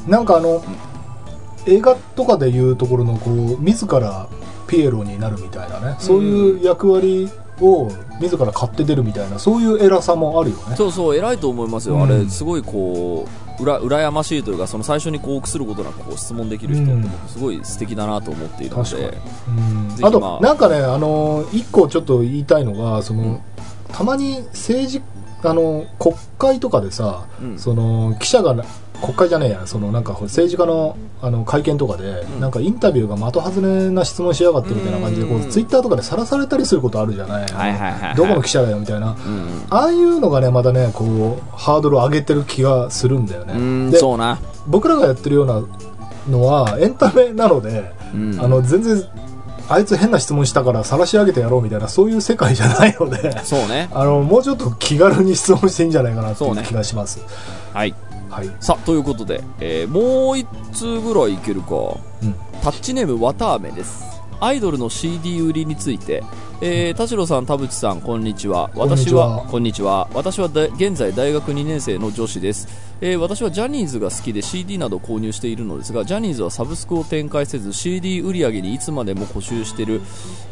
[0.08, 0.62] なんかあの、
[1.66, 4.28] 映画とかでいうところのこう自ら
[4.66, 7.90] ピエロになるみたいなね、そういう役割を
[8.20, 10.76] 自ら買って出るみたいなそういう偉さもあるよね。
[10.76, 12.02] そうそう偉いと思いますよ、うん。
[12.02, 17.02] あれすごいこううら羨ましいというかその最初にこう臆することなくこう質問できる人ってうん。
[17.02, 19.50] 僕すごい素敵だなと思っているので、う
[20.02, 20.06] ん。
[20.06, 20.40] あと、まあ。
[20.40, 23.40] なんかねあの一個ちょっと言いたいのがその、うん。
[23.92, 25.02] たまに政治
[25.42, 27.58] あの国会とかでさ、うん。
[27.58, 28.64] その記者がな
[29.00, 32.40] 国会じゃねえやそのなんか政治家のあの会見とかで、ん。
[32.40, 35.50] なんかインタビューが的外れな質問しやがってみたいな感じでこう、うん。
[35.50, 38.14] ツイッターとかでさらされたりすることあるじゃない,、はいはいはいはい。
[38.14, 39.10] どこの記者だよみたいな。
[39.10, 41.04] うんああいうのがねまたねこ
[41.38, 45.62] うハードルを上げてる気がするんだよね、うんでそうな、僕らがやってるような
[46.28, 48.40] のはエンタメなので、うん。
[48.40, 49.02] あの全然
[49.68, 53.88] あいつ変な質問したから晒し上げてやろうみたいなそういう世界じゃないのでそうね。
[53.92, 57.20] あのもうちょっと気軽に質問していいんじゃないかなっていう気がします、
[57.72, 57.94] はい
[58.34, 61.76] はい、さあということで、えーもう一通ぐらいいけるか。
[62.20, 62.34] うん。
[62.64, 64.02] タッチネームわたあめです。
[64.40, 66.24] アイドルの CD 売りについて、
[66.60, 68.70] えー田代さん田淵さんこんにちは。
[68.74, 69.42] 私は。
[69.42, 70.08] はこんにちは。
[70.14, 72.68] 私はだ現在大学2年生の女子です、
[73.00, 80.00] えー私はジャニーズが好きで CD など購入しているのですがジャニーズはサブスクを展開せず CD 売り上げにいつまでも固執している、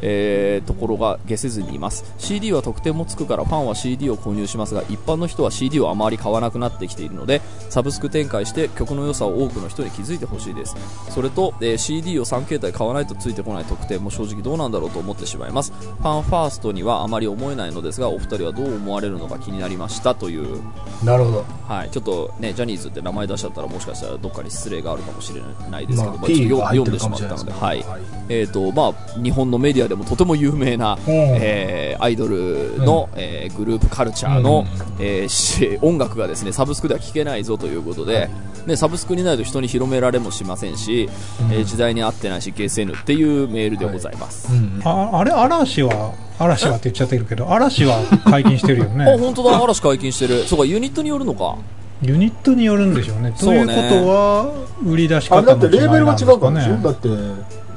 [0.03, 2.05] えーところが消せずにいます。
[2.19, 10.77] CD は特典もつくからファンは CD を購入しますが一般の人は CD をあまり買わなくなってきているのでサブスク展開して曲の良さを多くの人に気づいてほしいです。
[11.11, 20.61] それと、えー CD を3形態買わないとついてこない特典も正直どうなんだろうと思ってしまいますファンファーストにはあまり思えないのですがお二人はどう思われるのか気になりましたという。
[21.05, 21.45] なるほど。
[21.67, 27.85] はい、ちょっとね、ジャニーズって名前出しちゃったらもしかしたらどっかに失礼があるかもしれないですけど、まあまあちょっと読んでしまったので、はい。
[28.29, 34.67] えーとまあ、日本のメディアでもとても有名な、えーアイドルの、えーグループカルチャーの、
[34.99, 38.29] えーし音楽がですねサブスクでは聴けないぞということで、
[38.67, 41.09] ね、サブスクにないと人に広められもしませんし、
[41.51, 44.49] えー時代に合ってないし消せぬっていうメールでございます。
[44.53, 44.83] うんうん。
[44.85, 49.63] ああれ嵐は嵐はって言っちゃってるけど嵐は解禁してるよ あね本当だ。
[49.63, 50.45] 嵐解禁してる。
[50.45, 51.57] そうかユニットによるのか。
[52.03, 53.33] ユニットによるんでしょうね。
[53.39, 54.53] というそうねことは
[54.85, 57.09] 売り出しあれだって方の違いレーベルが違うからねだって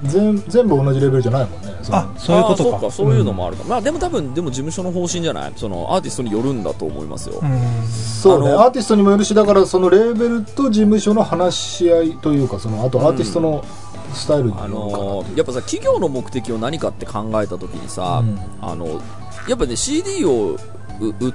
[0.04, 2.64] 全全部同じレベルじゃないもんねあそういうことか。
[2.64, 5.54] そうかそういうのもあるか、まあでも多分でも事務所の方針じゃない？
[5.56, 7.88] そのアーティストによるんだと思いますよ、うん。
[7.88, 8.52] そうね。
[8.52, 13.64] アーティストにもよるしだからそのレーベルと事務所の話し合いというかそのあとアーティストの
[14.14, 14.92] スタイルあるかなっていう。
[14.92, 18.40] のーやっぱさ企業の目的を何かって考えた時にさ、うん。
[18.62, 19.02] あの
[19.48, 20.58] やっぱね CD を
[21.00, 21.34] う売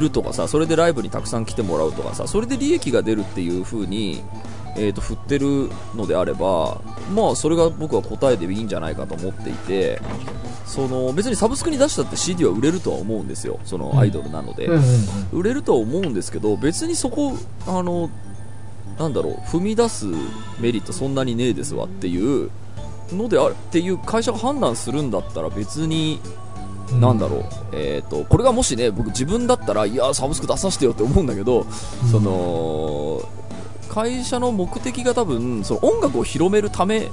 [0.00, 4.22] るとかさそれでライブにたくさん来てもらうとかさそれで利益が出るっていう風に
[4.76, 6.80] えー、と振ってるのであれば、
[7.14, 10.00] まあ、それが僕は答えでいいんじゃないかと思っていて
[10.64, 13.60] その別にサブスクに出したって CD は売れるとは思うんですよ。
[13.64, 14.70] そのアイドルなので、
[15.30, 18.08] 売れるとは思うんですけど別にそこあの
[18.98, 20.06] なんだろう踏み出す
[20.60, 22.50] メリットそんなにねえですわっていう
[23.10, 26.20] のであるっていう会社が判断するんだったら別に
[26.92, 27.00] うん。
[27.00, 31.66] なんだろう、えー、とこれがもしね僕自分だったらいやサブスク出させてよって思うんだけど、
[32.10, 33.20] その
[33.92, 37.10] 会社の目的が多分その音楽を広めるため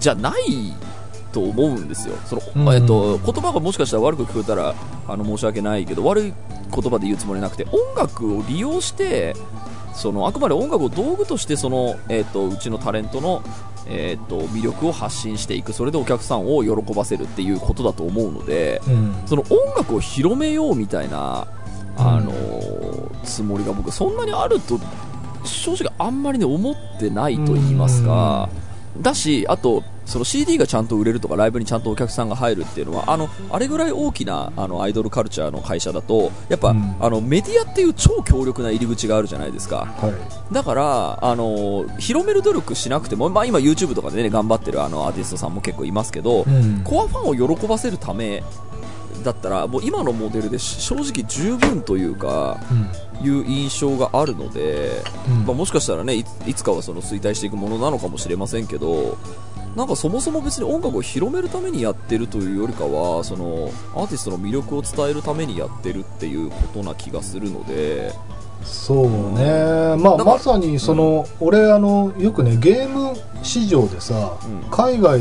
[0.00, 0.74] じゃない
[1.30, 2.16] と思うんですよ。
[2.26, 2.74] その、うん。
[2.74, 4.74] えっと言葉がもしかしたら悪く聞こえたら
[5.06, 6.34] あの申し訳ないけど悪い
[6.74, 9.36] 言葉で言うつもりなくて音楽を利用して
[9.94, 13.44] そのあくまで音楽を道具としてその、えっとうちのタレントの、
[13.86, 15.72] えっと魅力を発信していく。
[15.72, 19.14] それでお客さんを喜ばせるっていうことだと思うのでうん。
[19.26, 21.46] その音楽を広めようみたいな、
[21.96, 22.32] あの
[23.22, 24.80] つもりが僕そんなにあると
[25.44, 28.48] 正直あんまりね思ってないと言いますか、
[29.00, 36.96] だしあとその CD がちゃんと売れるとかライブにちゃんとお客さんが入るっていうのはあのあれぐらい大きなあのアイドルカルチャーの会社だとやっぱ、うん。
[36.98, 39.84] あのメディアっていう超強力な入り口があるじゃないですか。
[39.84, 40.54] はい。
[40.54, 46.82] だからあの広める努力しなくても、まあ、今 YouTube とかでね頑張ってるあのアーティストさんも結構いますけど、うん。
[46.84, 48.42] コアファンを喜ばせるため
[49.22, 52.58] だったらもう今のモデルでし正直十分というか
[53.22, 55.46] いう印象があるので、うん。
[55.46, 59.18] まあ、もしかしたらねいつかはその衰退していくものなのかもしれませんけど
[59.76, 68.12] なんかそもそも別に音楽を広めるためにやってるというよりかはそのアーティストの魅力を伝えるためにやってるっていうことな気がするので。
[68.64, 74.70] そうね、まあ、まさにその、俺あのよくねゲーム市場でさ、うん。
[74.70, 75.20] 海外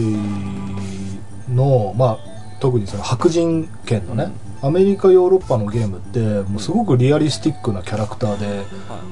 [1.54, 8.66] の、まあ、特にその白人圏のね、アメリカヨーロッパのゲームってもうすごくリアリスティックなキャラクターで、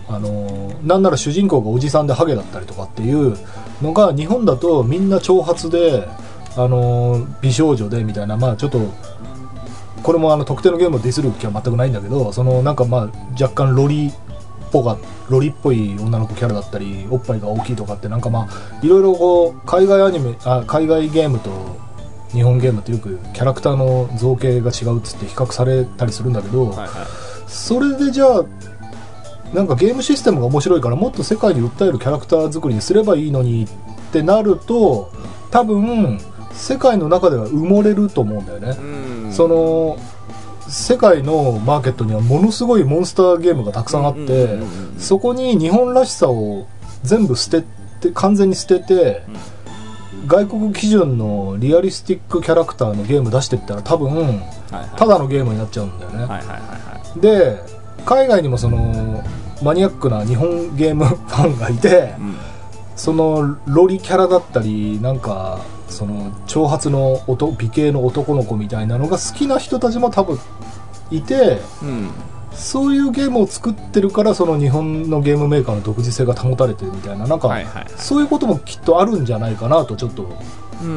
[0.07, 3.37] あのなんなら主人公がおじさんでハゲだったりとかっていう
[3.81, 6.07] のが日本だとみんな長髪で、
[6.57, 8.79] あの美少女でみたいな、まあ、ちょっと
[10.01, 14.13] これもあの特定のゲームをディスる気は全くないんだけどそのなんかまあ若干ロリっ
[14.71, 14.97] ぽが
[15.29, 21.49] ロリっぽい女の子キャラだったりおっぱいが大きいとかってなんかまあいろいろこう海外アニメあ海外ゲームと
[22.35, 26.89] 日本ゲームってよくキャラクターの造形が違うっつって比較されたりするんだけど、はいはい
[27.47, 28.45] それでじゃあ
[29.53, 33.67] なんかゲームシステムが面白いからもっと世界に訴えるキャラクター作りにすればいいのにっ
[34.11, 35.11] てなると
[35.51, 36.19] 多分
[36.51, 39.31] 世界の中では埋もれると思うんだよね、うん。
[39.31, 39.97] その
[40.67, 46.67] 世界のマーケットにはものすごいモンスターゲームがたくさんあって、うんうんうんうんそこに日本らしさを
[47.03, 47.65] 全部捨て
[47.99, 49.23] て完全に捨てて、
[50.27, 54.89] 外国基準のリアリスティックキャラクターのゲーム出してったら多分はいはい。
[54.97, 57.19] ただのゲームになっちゃうんだよね、はいはいはいはい。
[57.19, 57.59] で
[58.05, 59.23] 海外にもその
[59.63, 62.35] マニアックな日本ゲームファンがいてうん。
[62.95, 65.59] そのロリキャラだったりなんか
[65.89, 70.39] その長髪の男美形の男の子みたいなのが好きな人たちも多分
[71.11, 72.09] いてうん
[72.55, 77.85] そういうゲームを作ってるからその日本のゲームメーカーの独自性が保たれてるみたいななんか、はいはいはい。
[77.97, 80.27] そういうこともきっとあるんじゃないかなとちょっと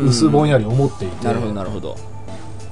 [0.06, 1.96] 薄ぼんやり思っていて、なるほどなるほど。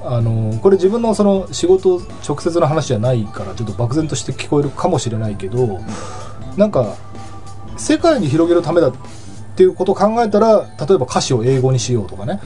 [0.03, 5.81] あのこれ自分のその仕事直接の話じゃないからちょっと漠然として聞こえるかもしれないけど
[6.55, 6.95] なんか
[7.75, 8.93] 世界に広げるためだっ
[9.57, 12.39] ていうことを考えたら例えば歌詞を英語にしようとかね、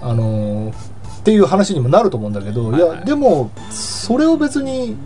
[0.00, 0.72] あの
[1.20, 2.98] っていう話にもなると思うんだけど、いはいはい。
[3.00, 4.96] やでもそれを別に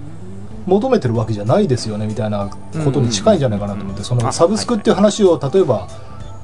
[0.66, 2.50] 求めてるわけじゃないですよねみたいな
[2.84, 5.88] ことに近いんじゃないかなと思って、そのあサブスクっていう話を例えば、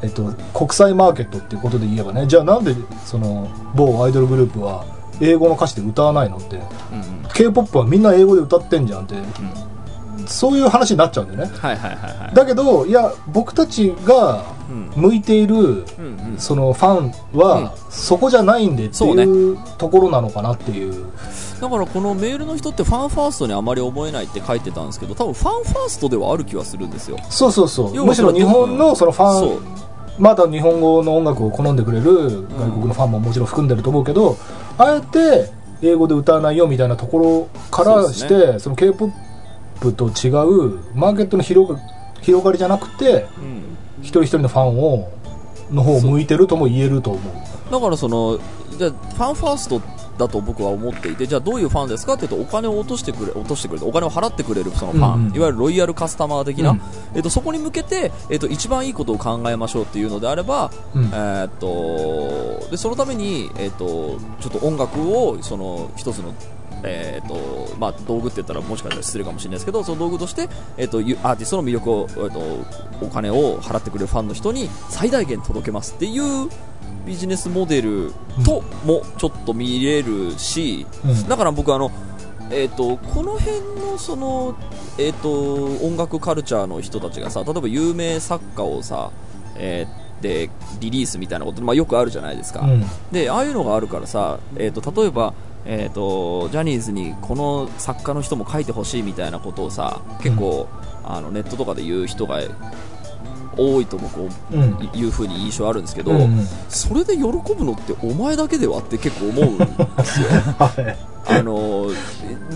[0.02, 4.84] えっと、国際マーケットっていうことで言えばねじゃあなんでその某アイドルグループは
[5.20, 7.28] 英語の歌詞で歌わないのってうんうん。
[7.34, 9.71] K p o p はみんな英語で歌ってんじゃんってうん
[10.26, 11.56] そういう話になっちゃうんだよね。
[11.58, 12.34] はいはいはいはい。
[12.34, 14.90] だけどいや僕たちがうん。
[14.94, 16.38] 向いているうんうん。
[16.38, 21.06] そのファンはそこじゃないんでってそういうところなのかなっていう。
[21.60, 27.18] だからこのメールの人ってファンファーストにあまり思えないって書いてたんですけど多分ファンファーストではある気はするんですよ。
[27.30, 28.04] そうそうそう。
[28.04, 29.58] むしろ日本のそのフそう。
[29.58, 29.82] ァン
[30.18, 34.36] まだ日本語の音楽を好んでくれる外国のファンももちろん含んでると思うけど、
[34.76, 39.14] あえて英語で歌わないよみたいなところからしそうてその k p o p
[39.90, 41.80] と違うマーケットの広が
[42.20, 43.62] 広がりじゃなくてうん。
[44.00, 45.10] 一人一人のファンを
[45.70, 47.72] の方を向いてるとも言えると思う。
[47.72, 48.38] だからその
[48.78, 49.82] じゃあファンファースト
[50.18, 55.26] だと僕は思っていてじゃあどういうファンですかって言うとお金を落としてくれ落としてくれてお金を払ってくれるそのファン、うん。
[55.28, 56.80] うんいわゆるロイヤルカスタマー的な、うん。
[57.14, 61.04] えっとそこに向けて、えっと一番いいことを考えましょうっていうのであれば、うん。
[61.04, 66.34] えーっとでそのために、えーっとちょっと音楽をその一つの
[66.84, 76.48] えーっとまあ、道具って言ったらもしかしたら失礼かもしれないですけどその道具として、えーっとゆアーティストの魅力を、えーっとお金を払ってくれるファンの人に最大限届けますっていう
[77.04, 78.12] ビジネスモデル
[78.44, 81.28] ともちょっと見れるし、うん。
[81.28, 81.90] だから僕あの、
[82.50, 84.56] えー、とこの辺のその、
[84.98, 89.10] えー、と音楽カルチャーの人たちがさ例えば有名作家をさ、
[89.56, 92.84] えーでリリースみたいなこと、まあ、よくあるじゃないですか、うん。
[93.10, 100.68] でああいうのがあるからさ、えー、と例えば、えー、とジャニーズにこの作家の人も書いてほしいみたいなことをさ結構、
[101.04, 102.40] あのネットとかで言う人が
[103.56, 104.90] 多いと僕うん。
[104.94, 106.46] いうふうに印象あるんですけど、うんうん。
[106.68, 109.64] それで喜ぶのってお前だけではって結構思うんで
[110.04, 110.28] すよ。
[110.58, 111.12] はい。
[111.24, 111.88] あの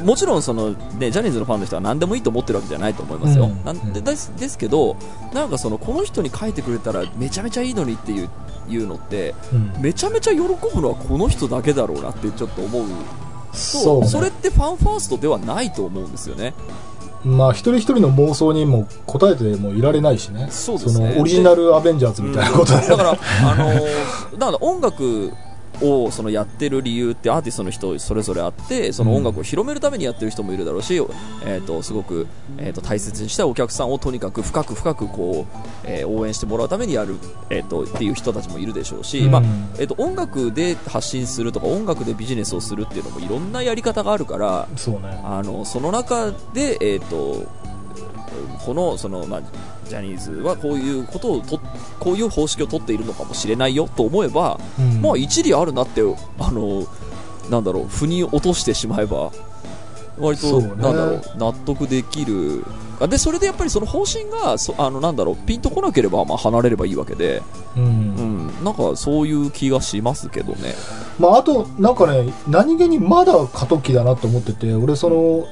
[0.05, 3.64] もちろんその、ね、ジャニーズのファンの人は何でもいいと思ってるわけじゃないと思いますよ、うん。
[3.64, 4.97] なんでですですけど
[5.33, 8.29] なんかそのこの人に書いてくれたらめちゃめちゃいいのにっていう
[8.68, 9.83] いうのってうん。
[9.83, 10.46] めちゃめちゃ喜ぶ
[10.81, 12.85] のはこの人だけだろうなってちょっと思う。
[13.52, 14.09] とそうね。
[14.09, 16.55] それってファンファーストではないと思うんですよね。
[17.24, 20.48] まあ一人一人の妄想にも答えてもいられないしね。
[20.50, 21.14] そうですね。
[21.14, 25.32] のオリジナルアベンジャーズみたいなことで、だから、あのーだから音楽
[25.83, 30.95] をそのやってる理由ってアーティストの人それぞれあってその音楽を広めるためにやってる人もいるだろうし、
[31.45, 32.27] えー、とすごく、
[32.59, 37.16] えー、と大切にしたいお客さんをとにかく深く深くこう、えー応援してもらうためにやる、
[37.51, 39.31] えー、とっていう人たちもいるでしょうし、うん。
[39.31, 39.43] まあ
[39.79, 45.20] えー、と音楽で発信するとか音楽でビジネスをするっていうのもいろんなやり方があるからそうね。
[45.24, 47.47] あのその中で、えー、と
[48.64, 49.43] このその、まあ、
[49.89, 51.61] ジャニーズはこういうことをと
[51.99, 55.03] こういう方式を取っているのかもしれないよと思えば、うん。
[55.03, 56.01] まあ一理あるなって
[56.39, 56.87] あの
[57.51, 59.30] なんだろう腑に落としてしまえば
[60.18, 60.68] 割と、ね。
[60.68, 62.64] なんだろう納得できる。
[62.99, 67.43] あでそれでやっぱりその方針がそあのなんだろうピンとこなければまあ離れればいいわけで、
[67.76, 67.84] うん。
[67.84, 67.89] う
[68.62, 70.74] ん、なんかそういう気がしますけどね。
[71.18, 75.47] まあ、あとなんかね何気にまだ過渡期だなと思ってて俺その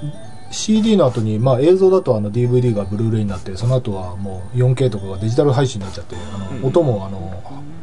[0.55, 6.64] CD の後にまあ映像だとあの DVD がブルーレイになってその後はもう 4K とかがデジタル配信になっちゃってあの、うん。
[6.64, 7.42] 音もあの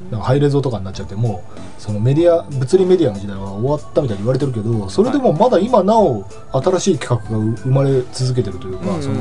[0.09, 9.15] なんかハイレゾとかになっちゃってもうそのメディア物理メディアの時代は終わったみたいに言われてるけどそれでもまだ今なお新しい企画が生まれ続けてるというか、その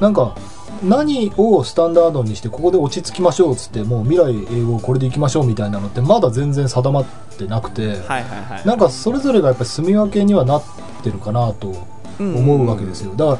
[0.00, 0.36] なんか
[0.82, 7.04] 何をスタンダードにしてここで落ち着きましょうっつってもう未来英語これでいきましょうみたいなのってまだ全然定まっ
[7.36, 7.96] てなくて、
[8.64, 10.62] なんかそれぞれがやっぱり住み分けにはなっ
[11.02, 11.74] てるかなと
[12.18, 13.38] 思うわけですよ、だから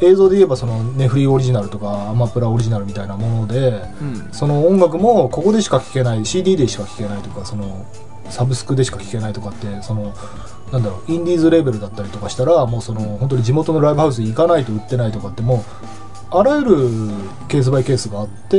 [0.00, 4.28] 映像で言えばそのネフリオリジナルとかアマプラオリジナルみたいなものでうん。
[4.32, 7.86] その音楽もここでしか聴けない CD でしか聴けないとかその
[8.30, 10.14] サブスクでしか聴けないとかってその
[10.72, 15.64] なんだろうインディーズレベルだったりとかしたらもうその本当に地元のライブハウスに行かないと売ってないとかっても
[16.32, 16.76] うあらゆる
[17.48, 18.58] ケースバイケースがあって、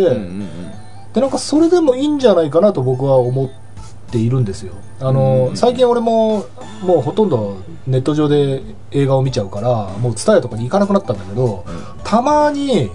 [1.13, 3.68] でなんかそれでもいいんじゃないかなと僕は思って
[4.17, 4.73] いるんですよ。
[4.99, 5.57] あの、うん。
[5.57, 6.45] 最近俺も
[6.81, 7.57] もうほとんど
[7.87, 11.65] ネット上で映画を見ちゃうからもう TSUTAYA とかに行かなくなったんだけど
[12.03, 12.89] たまに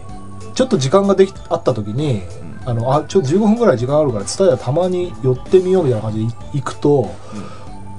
[0.55, 2.23] ちょっと時間ができあった時に
[2.65, 7.11] あのあちょっと15分ぐらい時間あるから TSUTAYA たまに寄ってみようみたいな感じで行くと、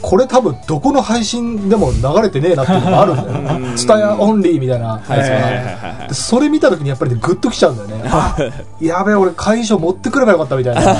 [0.05, 3.55] これ多分どこの配信でも流れてねえなっていうのがあるんだよ。
[3.55, 3.63] うん。
[3.63, 8.03] ね TSUTAYA オンリーみたいなやつが、それ見た時にやっぱりねグッときちゃうんだよね。
[8.05, 8.37] あ
[8.79, 10.95] やべえ俺会員証持ってくればよかったみたいな。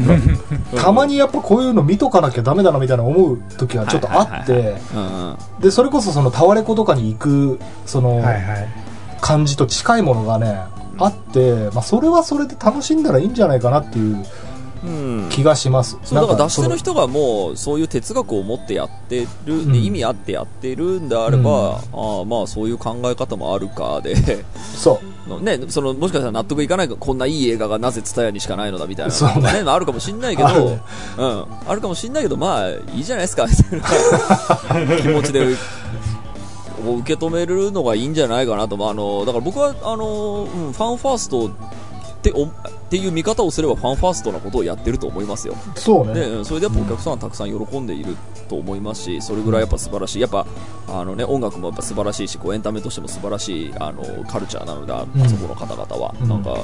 [0.74, 4.76] たまにやっぱこういうの見とかなきゃダメだなみたいな思う時がちょっとあって、
[5.60, 8.24] でそれこそそのタワレコとかに行くその
[9.20, 10.62] 感じと近いものがね、
[10.98, 14.24] あって、まあ、それはそれで楽しんだらいいんじゃないかなっていううん
[15.30, 19.72] 気がします、そうだから出し手のそ人がもうそういう哲学を持ってやってる、うん。
[19.72, 24.16] で意味あってやってるんであれば、ああまあそういう考え方もあるかで。
[24.74, 25.28] そう。
[25.28, 29.12] のね、そのもしかしたら納得いかないかこんないい映画がなぜ蔦屋にしかないのだみたいな。
[29.12, 30.48] そうのがねあるかもしんないけど。
[30.48, 30.80] あるね。
[31.18, 33.46] うん、あるかもしんないけどまあいいじゃないですか。
[33.46, 35.56] みたいな気持ちで受
[37.04, 41.50] け止めるのがいいんじゃないかなと、まあ、あのだから僕はあの、うん、ファンファースト
[42.20, 42.50] っておっ
[42.90, 45.54] ていう見方をすればファンファーストなことをやってると思いますよ。
[45.74, 46.44] そうね。
[46.44, 48.16] それでやっぱお客さんはたくさん喜んでいる
[48.48, 50.46] と思いますしそれぐらいやっぱ素晴らしいやっぱ
[50.88, 56.28] あの、ね、音楽もやっぱ素晴らしいしこうエンタメとしても素晴らしいあのカルチャーなのであうんあそこの方々は、うん。
[56.28, 56.56] なんか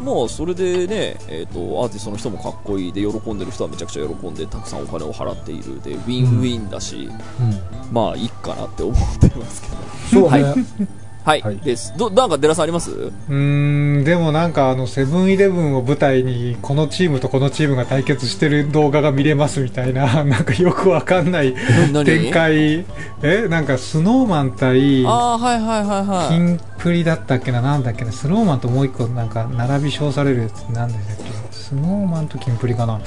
[0.00, 5.80] もうそれでね、えー、とアーティストの人もかっこいいで喜んでる人はめちゃくちゃ喜んでたくさんお金を払っている。
[5.80, 7.08] でウィンウィンだし、
[7.40, 7.42] う
[7.90, 7.92] ん。
[7.92, 9.68] まあいいかなって思ってますけ
[10.16, 10.26] ど。
[10.28, 11.56] そうね、は いはい、はい。
[11.56, 11.94] です。
[11.96, 12.90] どなんかデラさんあります？
[12.90, 21.54] うーんでもなんかあのセブンイレブンを舞台にこのチームとこのチームが対決してる動画が見れますみたいな なんかよくわかんない
[21.92, 22.04] 何？
[22.04, 22.84] 展開。
[23.22, 26.28] えなんかスノーマン対ああはいはいはいはい。
[26.28, 27.62] キンプリだったっけな？
[27.62, 28.12] なんだっけな？
[28.12, 31.32] スノーマンともう一個なんか並び称されるやつなんでしたっけ？
[31.50, 33.00] スノーマンとキンプリかな？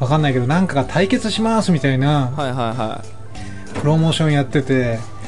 [0.00, 3.04] わかんないけどなんかが対決しますみたいなはいはいは
[3.80, 4.76] プロモーションやっててい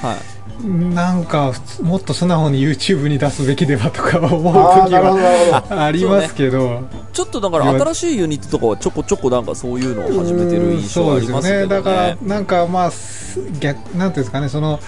[0.05, 0.17] はい
[0.61, 6.83] なんかもっと素直に YouTube に出すべきではとか思う時はありますけど、
[7.13, 11.69] ちょっとだから新しいユニットとかはちょこちょこなんかそういうのを始めてる印象はありますけどね。
[11.69, 11.83] そうですよね。
[11.83, 14.79] だからなんかまあす逆なんていうんですかねその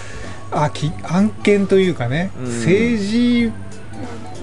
[0.52, 2.44] あき案件というかね、うん。
[2.44, 3.52] 政治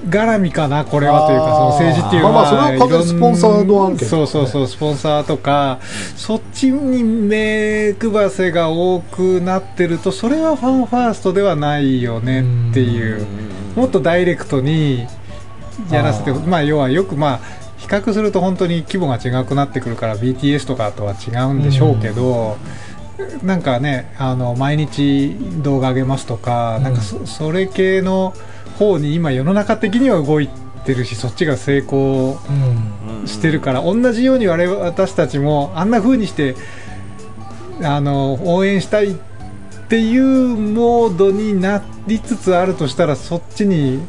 [0.09, 4.07] 絡みかなこれはというかその政治っていうのは、まあまあそれは完スポンサード案件。
[4.07, 5.79] そうそうそうスポンサーとか
[6.15, 12.41] そっちに目配せが多くなってるとそれはファンファーストではないよね
[12.71, 13.25] っていう。
[13.75, 15.07] もっとダイレクトに
[15.89, 16.47] やらせてあー。
[16.47, 17.39] まあ要はよくまあ
[17.77, 22.57] 比較すると本当に規模が違くなってくるから BTS とかとは違うんでしょうけど、
[23.43, 28.33] なんかねあの毎日動画上げますとか、うんなんかそそれ系の
[28.85, 30.49] 方に今世の中的には動い
[30.85, 33.27] てるしそっちが成功うん。
[33.27, 36.55] してるから、同じように我々私たちもあんな風にして
[37.83, 39.15] あの応援したいっ
[39.91, 43.99] っていうモードになりつつあるとしたらそっちに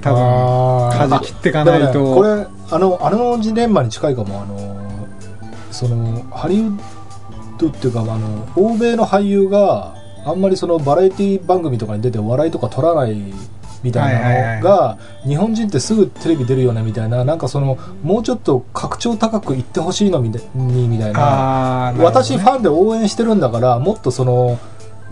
[0.00, 2.16] 多分舵切っていかないと。
[2.16, 4.98] これあのあのジレンマに近いかもあの
[5.70, 6.78] そのハリウッ
[7.58, 9.94] ドっていうかあの欧米の俳優が
[10.26, 13.32] あんまりそのバラエティ番組とかに出て笑いとか取らない
[13.82, 21.92] みたいなのが、日本人ってすぐテレビ出るよねみたいななんかそのもうちょっと格調高く言ってほしいのみたいにみたいな。
[21.92, 22.04] ね。
[22.04, 24.58] 私ファンで応援してるんだからもっとその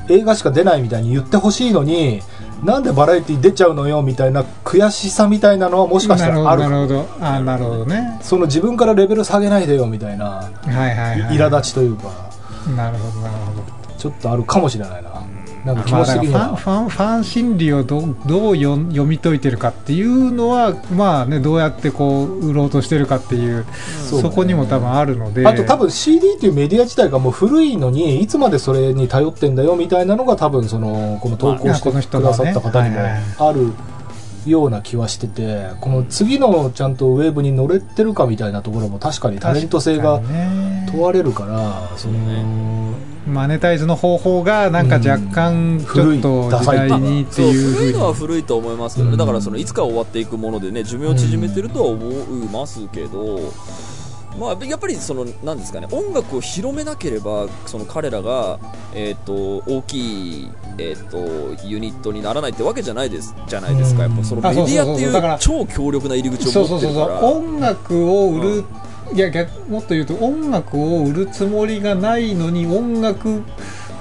[0.09, 2.21] 映画しか出ないみたいに言ってほしいのに
[2.65, 6.63] なんでバラエティ出ちゃうのよみたいな悔しさみたいなのはもしかしたらある。
[6.63, 7.01] なるほど。
[7.21, 8.19] あーなるほどね。
[8.23, 12.11] その自分からレベル下げないでよみたいなはいはいはい苛立ちというか。
[12.77, 13.63] なるほどなるほど。
[13.97, 15.11] ちょっとあるかもしれないな
[15.65, 16.33] なんか気まあ持ち的に。
[16.33, 23.67] だからファンは、ファンファン心理をどうどう読読み解いてるかっていうのはまあねどうやってこう売ろうとしてるかっていう
[24.09, 25.47] そうそこにも多分あるので。
[25.47, 33.01] あと多分 CD っていうメディア自体がもう古いのにいつまでそれに頼ってんだよみたいなのが多分そのこの投稿してくださった方にも
[33.39, 33.73] ある
[34.47, 40.21] ような気はしててこの次のちゃんとウェーブに乗れてるかみたいなところも確かにタレント性が
[40.91, 42.95] 問われるからその
[43.29, 47.93] マネタイズの方法がなんか若干ちょっと時代にっていうふ古い。
[47.93, 53.41] のは古いと思いますけどね、うんだからそのいつか終わっていくものでね寿命を縮めてるとは思いますけど、
[54.39, 58.59] まあ、やっぱりそのなんですかね音楽を広めなければその彼らが、
[58.95, 68.65] えー、と大きい、えー、とユニットにならないってわけじゃないですじゃないですか、うんやっぱそのメあディアっていそう超強力な入り口を持ってるから音楽を売る、
[69.15, 73.43] いや逆もっと言うと音楽を売るつもりがないのに音楽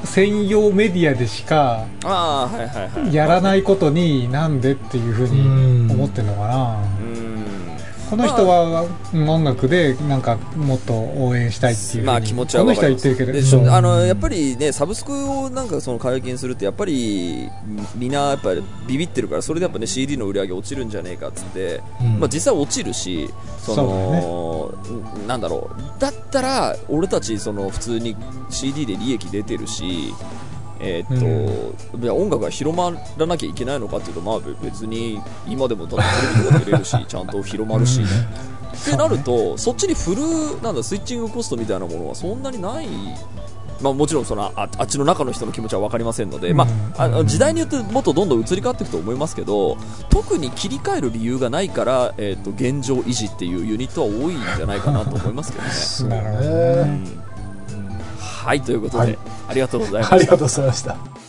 [0.04, 1.86] 専用メディアでしか
[3.12, 7.37] やらないことになんでっていうふうに思ってるのかな、うん
[8.10, 13.04] この人はうん音楽でなんかもっと応援したいっていうまあ気持ちはこの人はわかります。
[13.08, 13.40] 言ってるけど。
[13.40, 13.60] でしょ。
[13.60, 13.70] うん。
[13.70, 17.50] あのやっぱりねサブスクをなんかその解禁するってやっぱり
[17.96, 22.20] みんなやっぱりビビってるからそれでやっぱね CD の売り上げ落ちるんじゃねえかっつって、うん。
[22.20, 23.30] まあ実際落ちるし
[23.60, 24.74] その
[25.24, 26.00] んなんだろう。
[26.00, 28.16] だったら俺たちその普通に
[28.50, 30.14] CD で利益出てるし
[30.80, 42.88] えーっといや音楽が広まらなきゃいけないのかっていうと、まあ、べ別に今でもだってテレビとか出れるし ちゃんと広まるし、ってなるとそっちに振るなんだスイッチングコストみたいなものはそんなにない、
[43.82, 46.68] まあ、もちろんそのああっちの中の人の気持ちは分かりませんので、ま
[46.98, 49.78] あ、あの時代によってもっとどんどん移り変わっていくと思いますけど
[50.10, 56.22] 特に切り替える理由がないから、えー、と現状維持っていうユニットは多いんじゃないかなと思いますけどね。
[56.22, 57.12] なるほどね。
[57.22, 57.27] うん
[58.48, 59.18] はいということで、はい
[59.50, 60.16] ありがとうございました。
[60.16, 61.27] ありがとうございました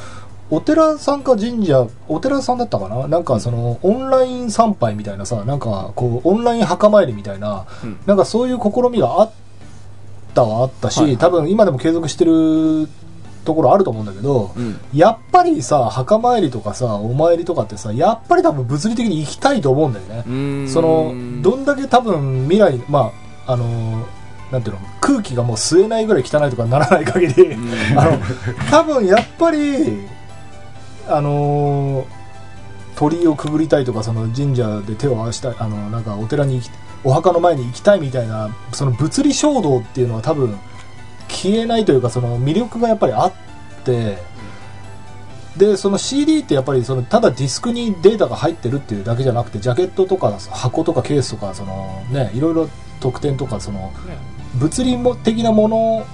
[0.50, 9.30] お寺さんか神社お寺さんだったかななんかそのオンライン参拝みたいなさなんかこうオンライン墓参りみたいな、うんなんかそういう試みがあっ
[10.34, 12.88] たはあったし、はいはい多分今でも継続してる
[13.44, 14.80] ところあると思うんだけど、うん。
[14.92, 23.12] やっぱりさ墓参りとかさお参りとかってさやっぱり多分物理的に行きたいと思うんだよね、そのどんだけ多分未来にま
[23.46, 24.06] ああの
[24.50, 27.70] なんていうの空気がもう吸えないぐらい汚いとかならない限り、うん。
[27.98, 28.18] あの
[28.70, 30.06] 多分やっぱり
[31.08, 32.06] あの
[32.96, 36.70] 鳥居をくぐりたいとかその神社で手を合わしたいあのなんかお寺に行き
[37.04, 40.58] お墓の前に行きたいみたいなその物理衝動っていうのは多分
[41.34, 43.32] 消えないというかその魅力がやっぱりあっ
[43.84, 44.18] て
[45.56, 52.68] でその CD ってやっぱりそのただディスクにデータが入ってるっていうだけじゃなくてジャケットとか箱とかケースとかそのねいろいろ
[53.00, 53.92] 特典とかその
[54.56, 56.06] 物理的なもの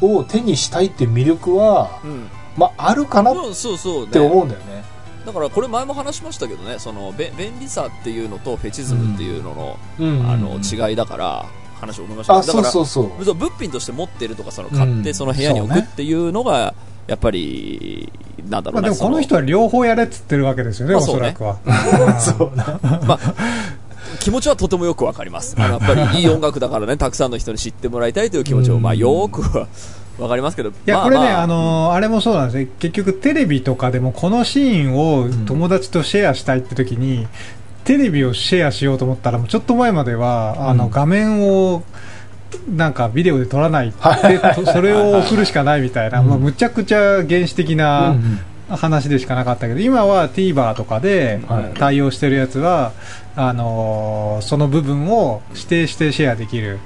[0.00, 2.28] を手にしたいっていう魅力は、うん。
[2.56, 4.84] まあ、あるかなっそうそうそう、ね、て思うんだよね。
[5.26, 10.30] だからこれ前も話しましたけどねそのべ便利さっていうのとフェチズムっていうのの,、うん。
[10.30, 16.74] あの違いだから話を思いましたあそうけどだからそうそうそう物品として持ってるとかその買ってうんその部屋に置くっていうのが
[17.06, 18.10] やっぱり
[18.48, 21.58] なんだろうな、まあでもこの人は両方やれっつってるわけですよね、まあおそらくは。
[22.20, 22.64] そうね
[23.06, 23.18] まあ
[24.20, 25.56] 気持ちはとてもよくわかります。
[25.58, 29.66] やっぱりいい音楽だからね、たくさんの人に知ってもらいたいという気持ちも、まあ、よくは
[30.18, 30.70] わかりますけど。
[30.70, 32.68] いや、まあこれね、まあのーあれもそうなんですね。
[32.78, 37.26] 結局、テレビとかでもこのシーンを友達とシェアしたいって時に、
[37.84, 41.82] テレビをシェアしようと思ったら、もうちょっと前までは、あの、うん画面を、
[42.68, 46.28] なんかビデオで撮らないで、とそれを送るしかないみたいな、うん。
[46.28, 48.16] まあ、むちゃくちゃ原始的うんな
[48.68, 51.78] 話でしかなかったけど、今は TVer とかではい。
[51.78, 52.92] 対応してるやつは、
[53.36, 56.78] あのーその部分を指定してシェアできる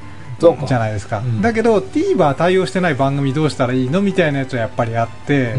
[0.66, 1.42] じゃないですか、うん。
[1.42, 5.54] だけど TVer 対応してない番組どうしたらいいのみたいなやつはやっぱりあって、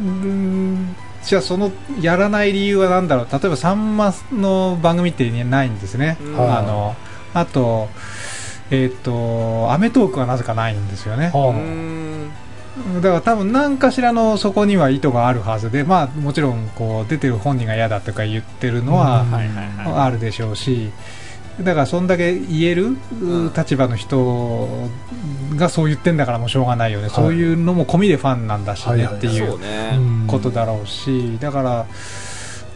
[0.00, 0.94] うん
[1.24, 3.26] じゃあそのやらない理由は何だろう？
[3.30, 6.48] 例えばさんまの番組ってないんですね、うんはい。
[6.50, 6.96] あの
[7.34, 7.88] あと
[8.70, 11.30] えっ、と『アメトーーク』はなぜかないんですよね。
[13.02, 19.26] だから多分何かしらのそこには意図があるはずでまあもちろんこう出てる本人が嫌だとか言ってるのは。
[19.94, 20.90] あるでしょうし
[21.60, 23.52] だからそんだけ言えるん。
[23.56, 24.88] 立場の人
[25.56, 27.10] がそう言ってんだからもうしょうがないよね、い。
[27.10, 29.58] そういうのも込みでファンなんだしねっていう
[30.26, 31.38] ことだろうし。
[31.40, 31.86] だから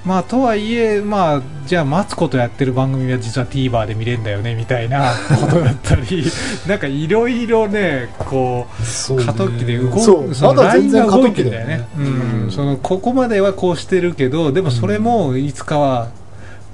[0.04, 6.24] まあとはいえまあじゃあ待つことやってる番組は実は TVer で見れるんだよねみたいな ことだったり
[6.68, 8.68] なんかいろいろねこ
[9.10, 9.24] うね。
[9.24, 11.72] 過渡期で動くそのまだ全然 LINE 過渡期が動いてんだだよね。
[11.72, 11.88] よね。
[11.98, 12.04] うう
[12.44, 12.46] ん。
[12.46, 16.08] ん、そのここまではこうしてるけどでもそれもいつかは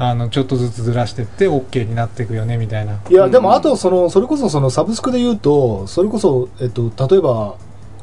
[0.03, 3.00] あのちょっとずつずらしていって OK になっていくよねみたいな。
[3.09, 7.55] いや、でもあとその、それこそそのサブスクで言うと、それこそ、えっと、例えば、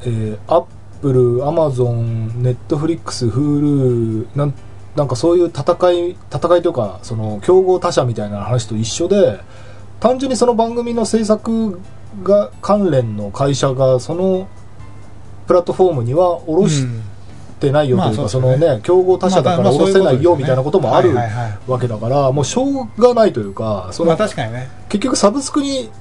[0.04, 0.66] えー、アッ
[1.02, 4.54] プル、アマゾン、ネットフリックス、 Huluなん
[4.96, 9.40] なんかそういう戦い、戦いというか、その、競合他社みたいな話と一緒で、
[10.00, 11.82] 単純にその番組の制作
[12.24, 14.48] が、関連の会社が、その、
[15.48, 17.04] プラットフォームには下ろしうん
[17.60, 21.14] てないよというか、まあそのね、競合他社だからまあ下ろせないよみたいなこともある
[21.68, 24.70] わけだから、もうしょうがないというか、そのまあ確かにね。
[24.90, 25.92] 結局サブスクに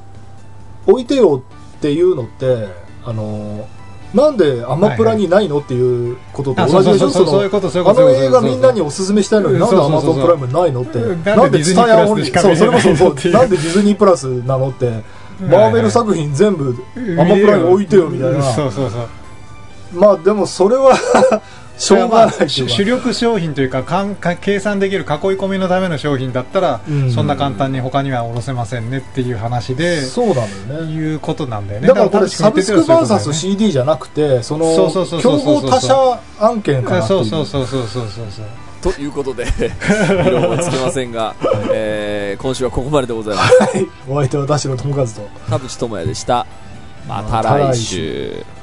[0.86, 1.42] 置いてよ
[1.76, 2.68] っていうのって
[3.04, 3.68] あの
[4.14, 7.10] なんでアマプラにないのっていうこととあ同じでしょ？
[7.10, 10.98] そうそうそうそういうことそういうことあの映画みんなにおすすめしたいのになんでアマゾンプライムないのって？
[10.98, 11.22] うん。
[11.22, 13.32] なんでなんでディズニーそうそれこそそう。
[13.32, 14.90] なんでディズニープラスなのって？
[15.40, 16.74] マーベル作品全部
[17.18, 18.42] アマプラに置いてよみたいな。
[18.42, 19.08] そうそうそう
[19.92, 20.96] まあでもそれは
[21.78, 27.10] しょうがないというか主主力商品というかかんか計算できる囲い込みのための商品だったら、うん。
[27.12, 30.40] そんな簡単に他には卸せませんねっていう話で、そうなの
[30.74, 30.92] よね。
[30.92, 31.86] いうことなんだよね。
[31.86, 35.70] だからこれサブスク田淵君言ってるような VS CD じゃなくてそのそうそうそう競そうそう。
[35.70, 38.42] 合他社案件かなっていそうそうそうそうそうそうそ
[38.90, 38.92] う。
[38.92, 39.46] ということで、
[40.26, 41.34] 色もつきませんが、
[41.72, 43.52] えー今週はここまででございます。
[44.08, 45.28] お相手は田代智和と。
[45.50, 46.46] 田淵智也でした。
[47.08, 48.57] また来週。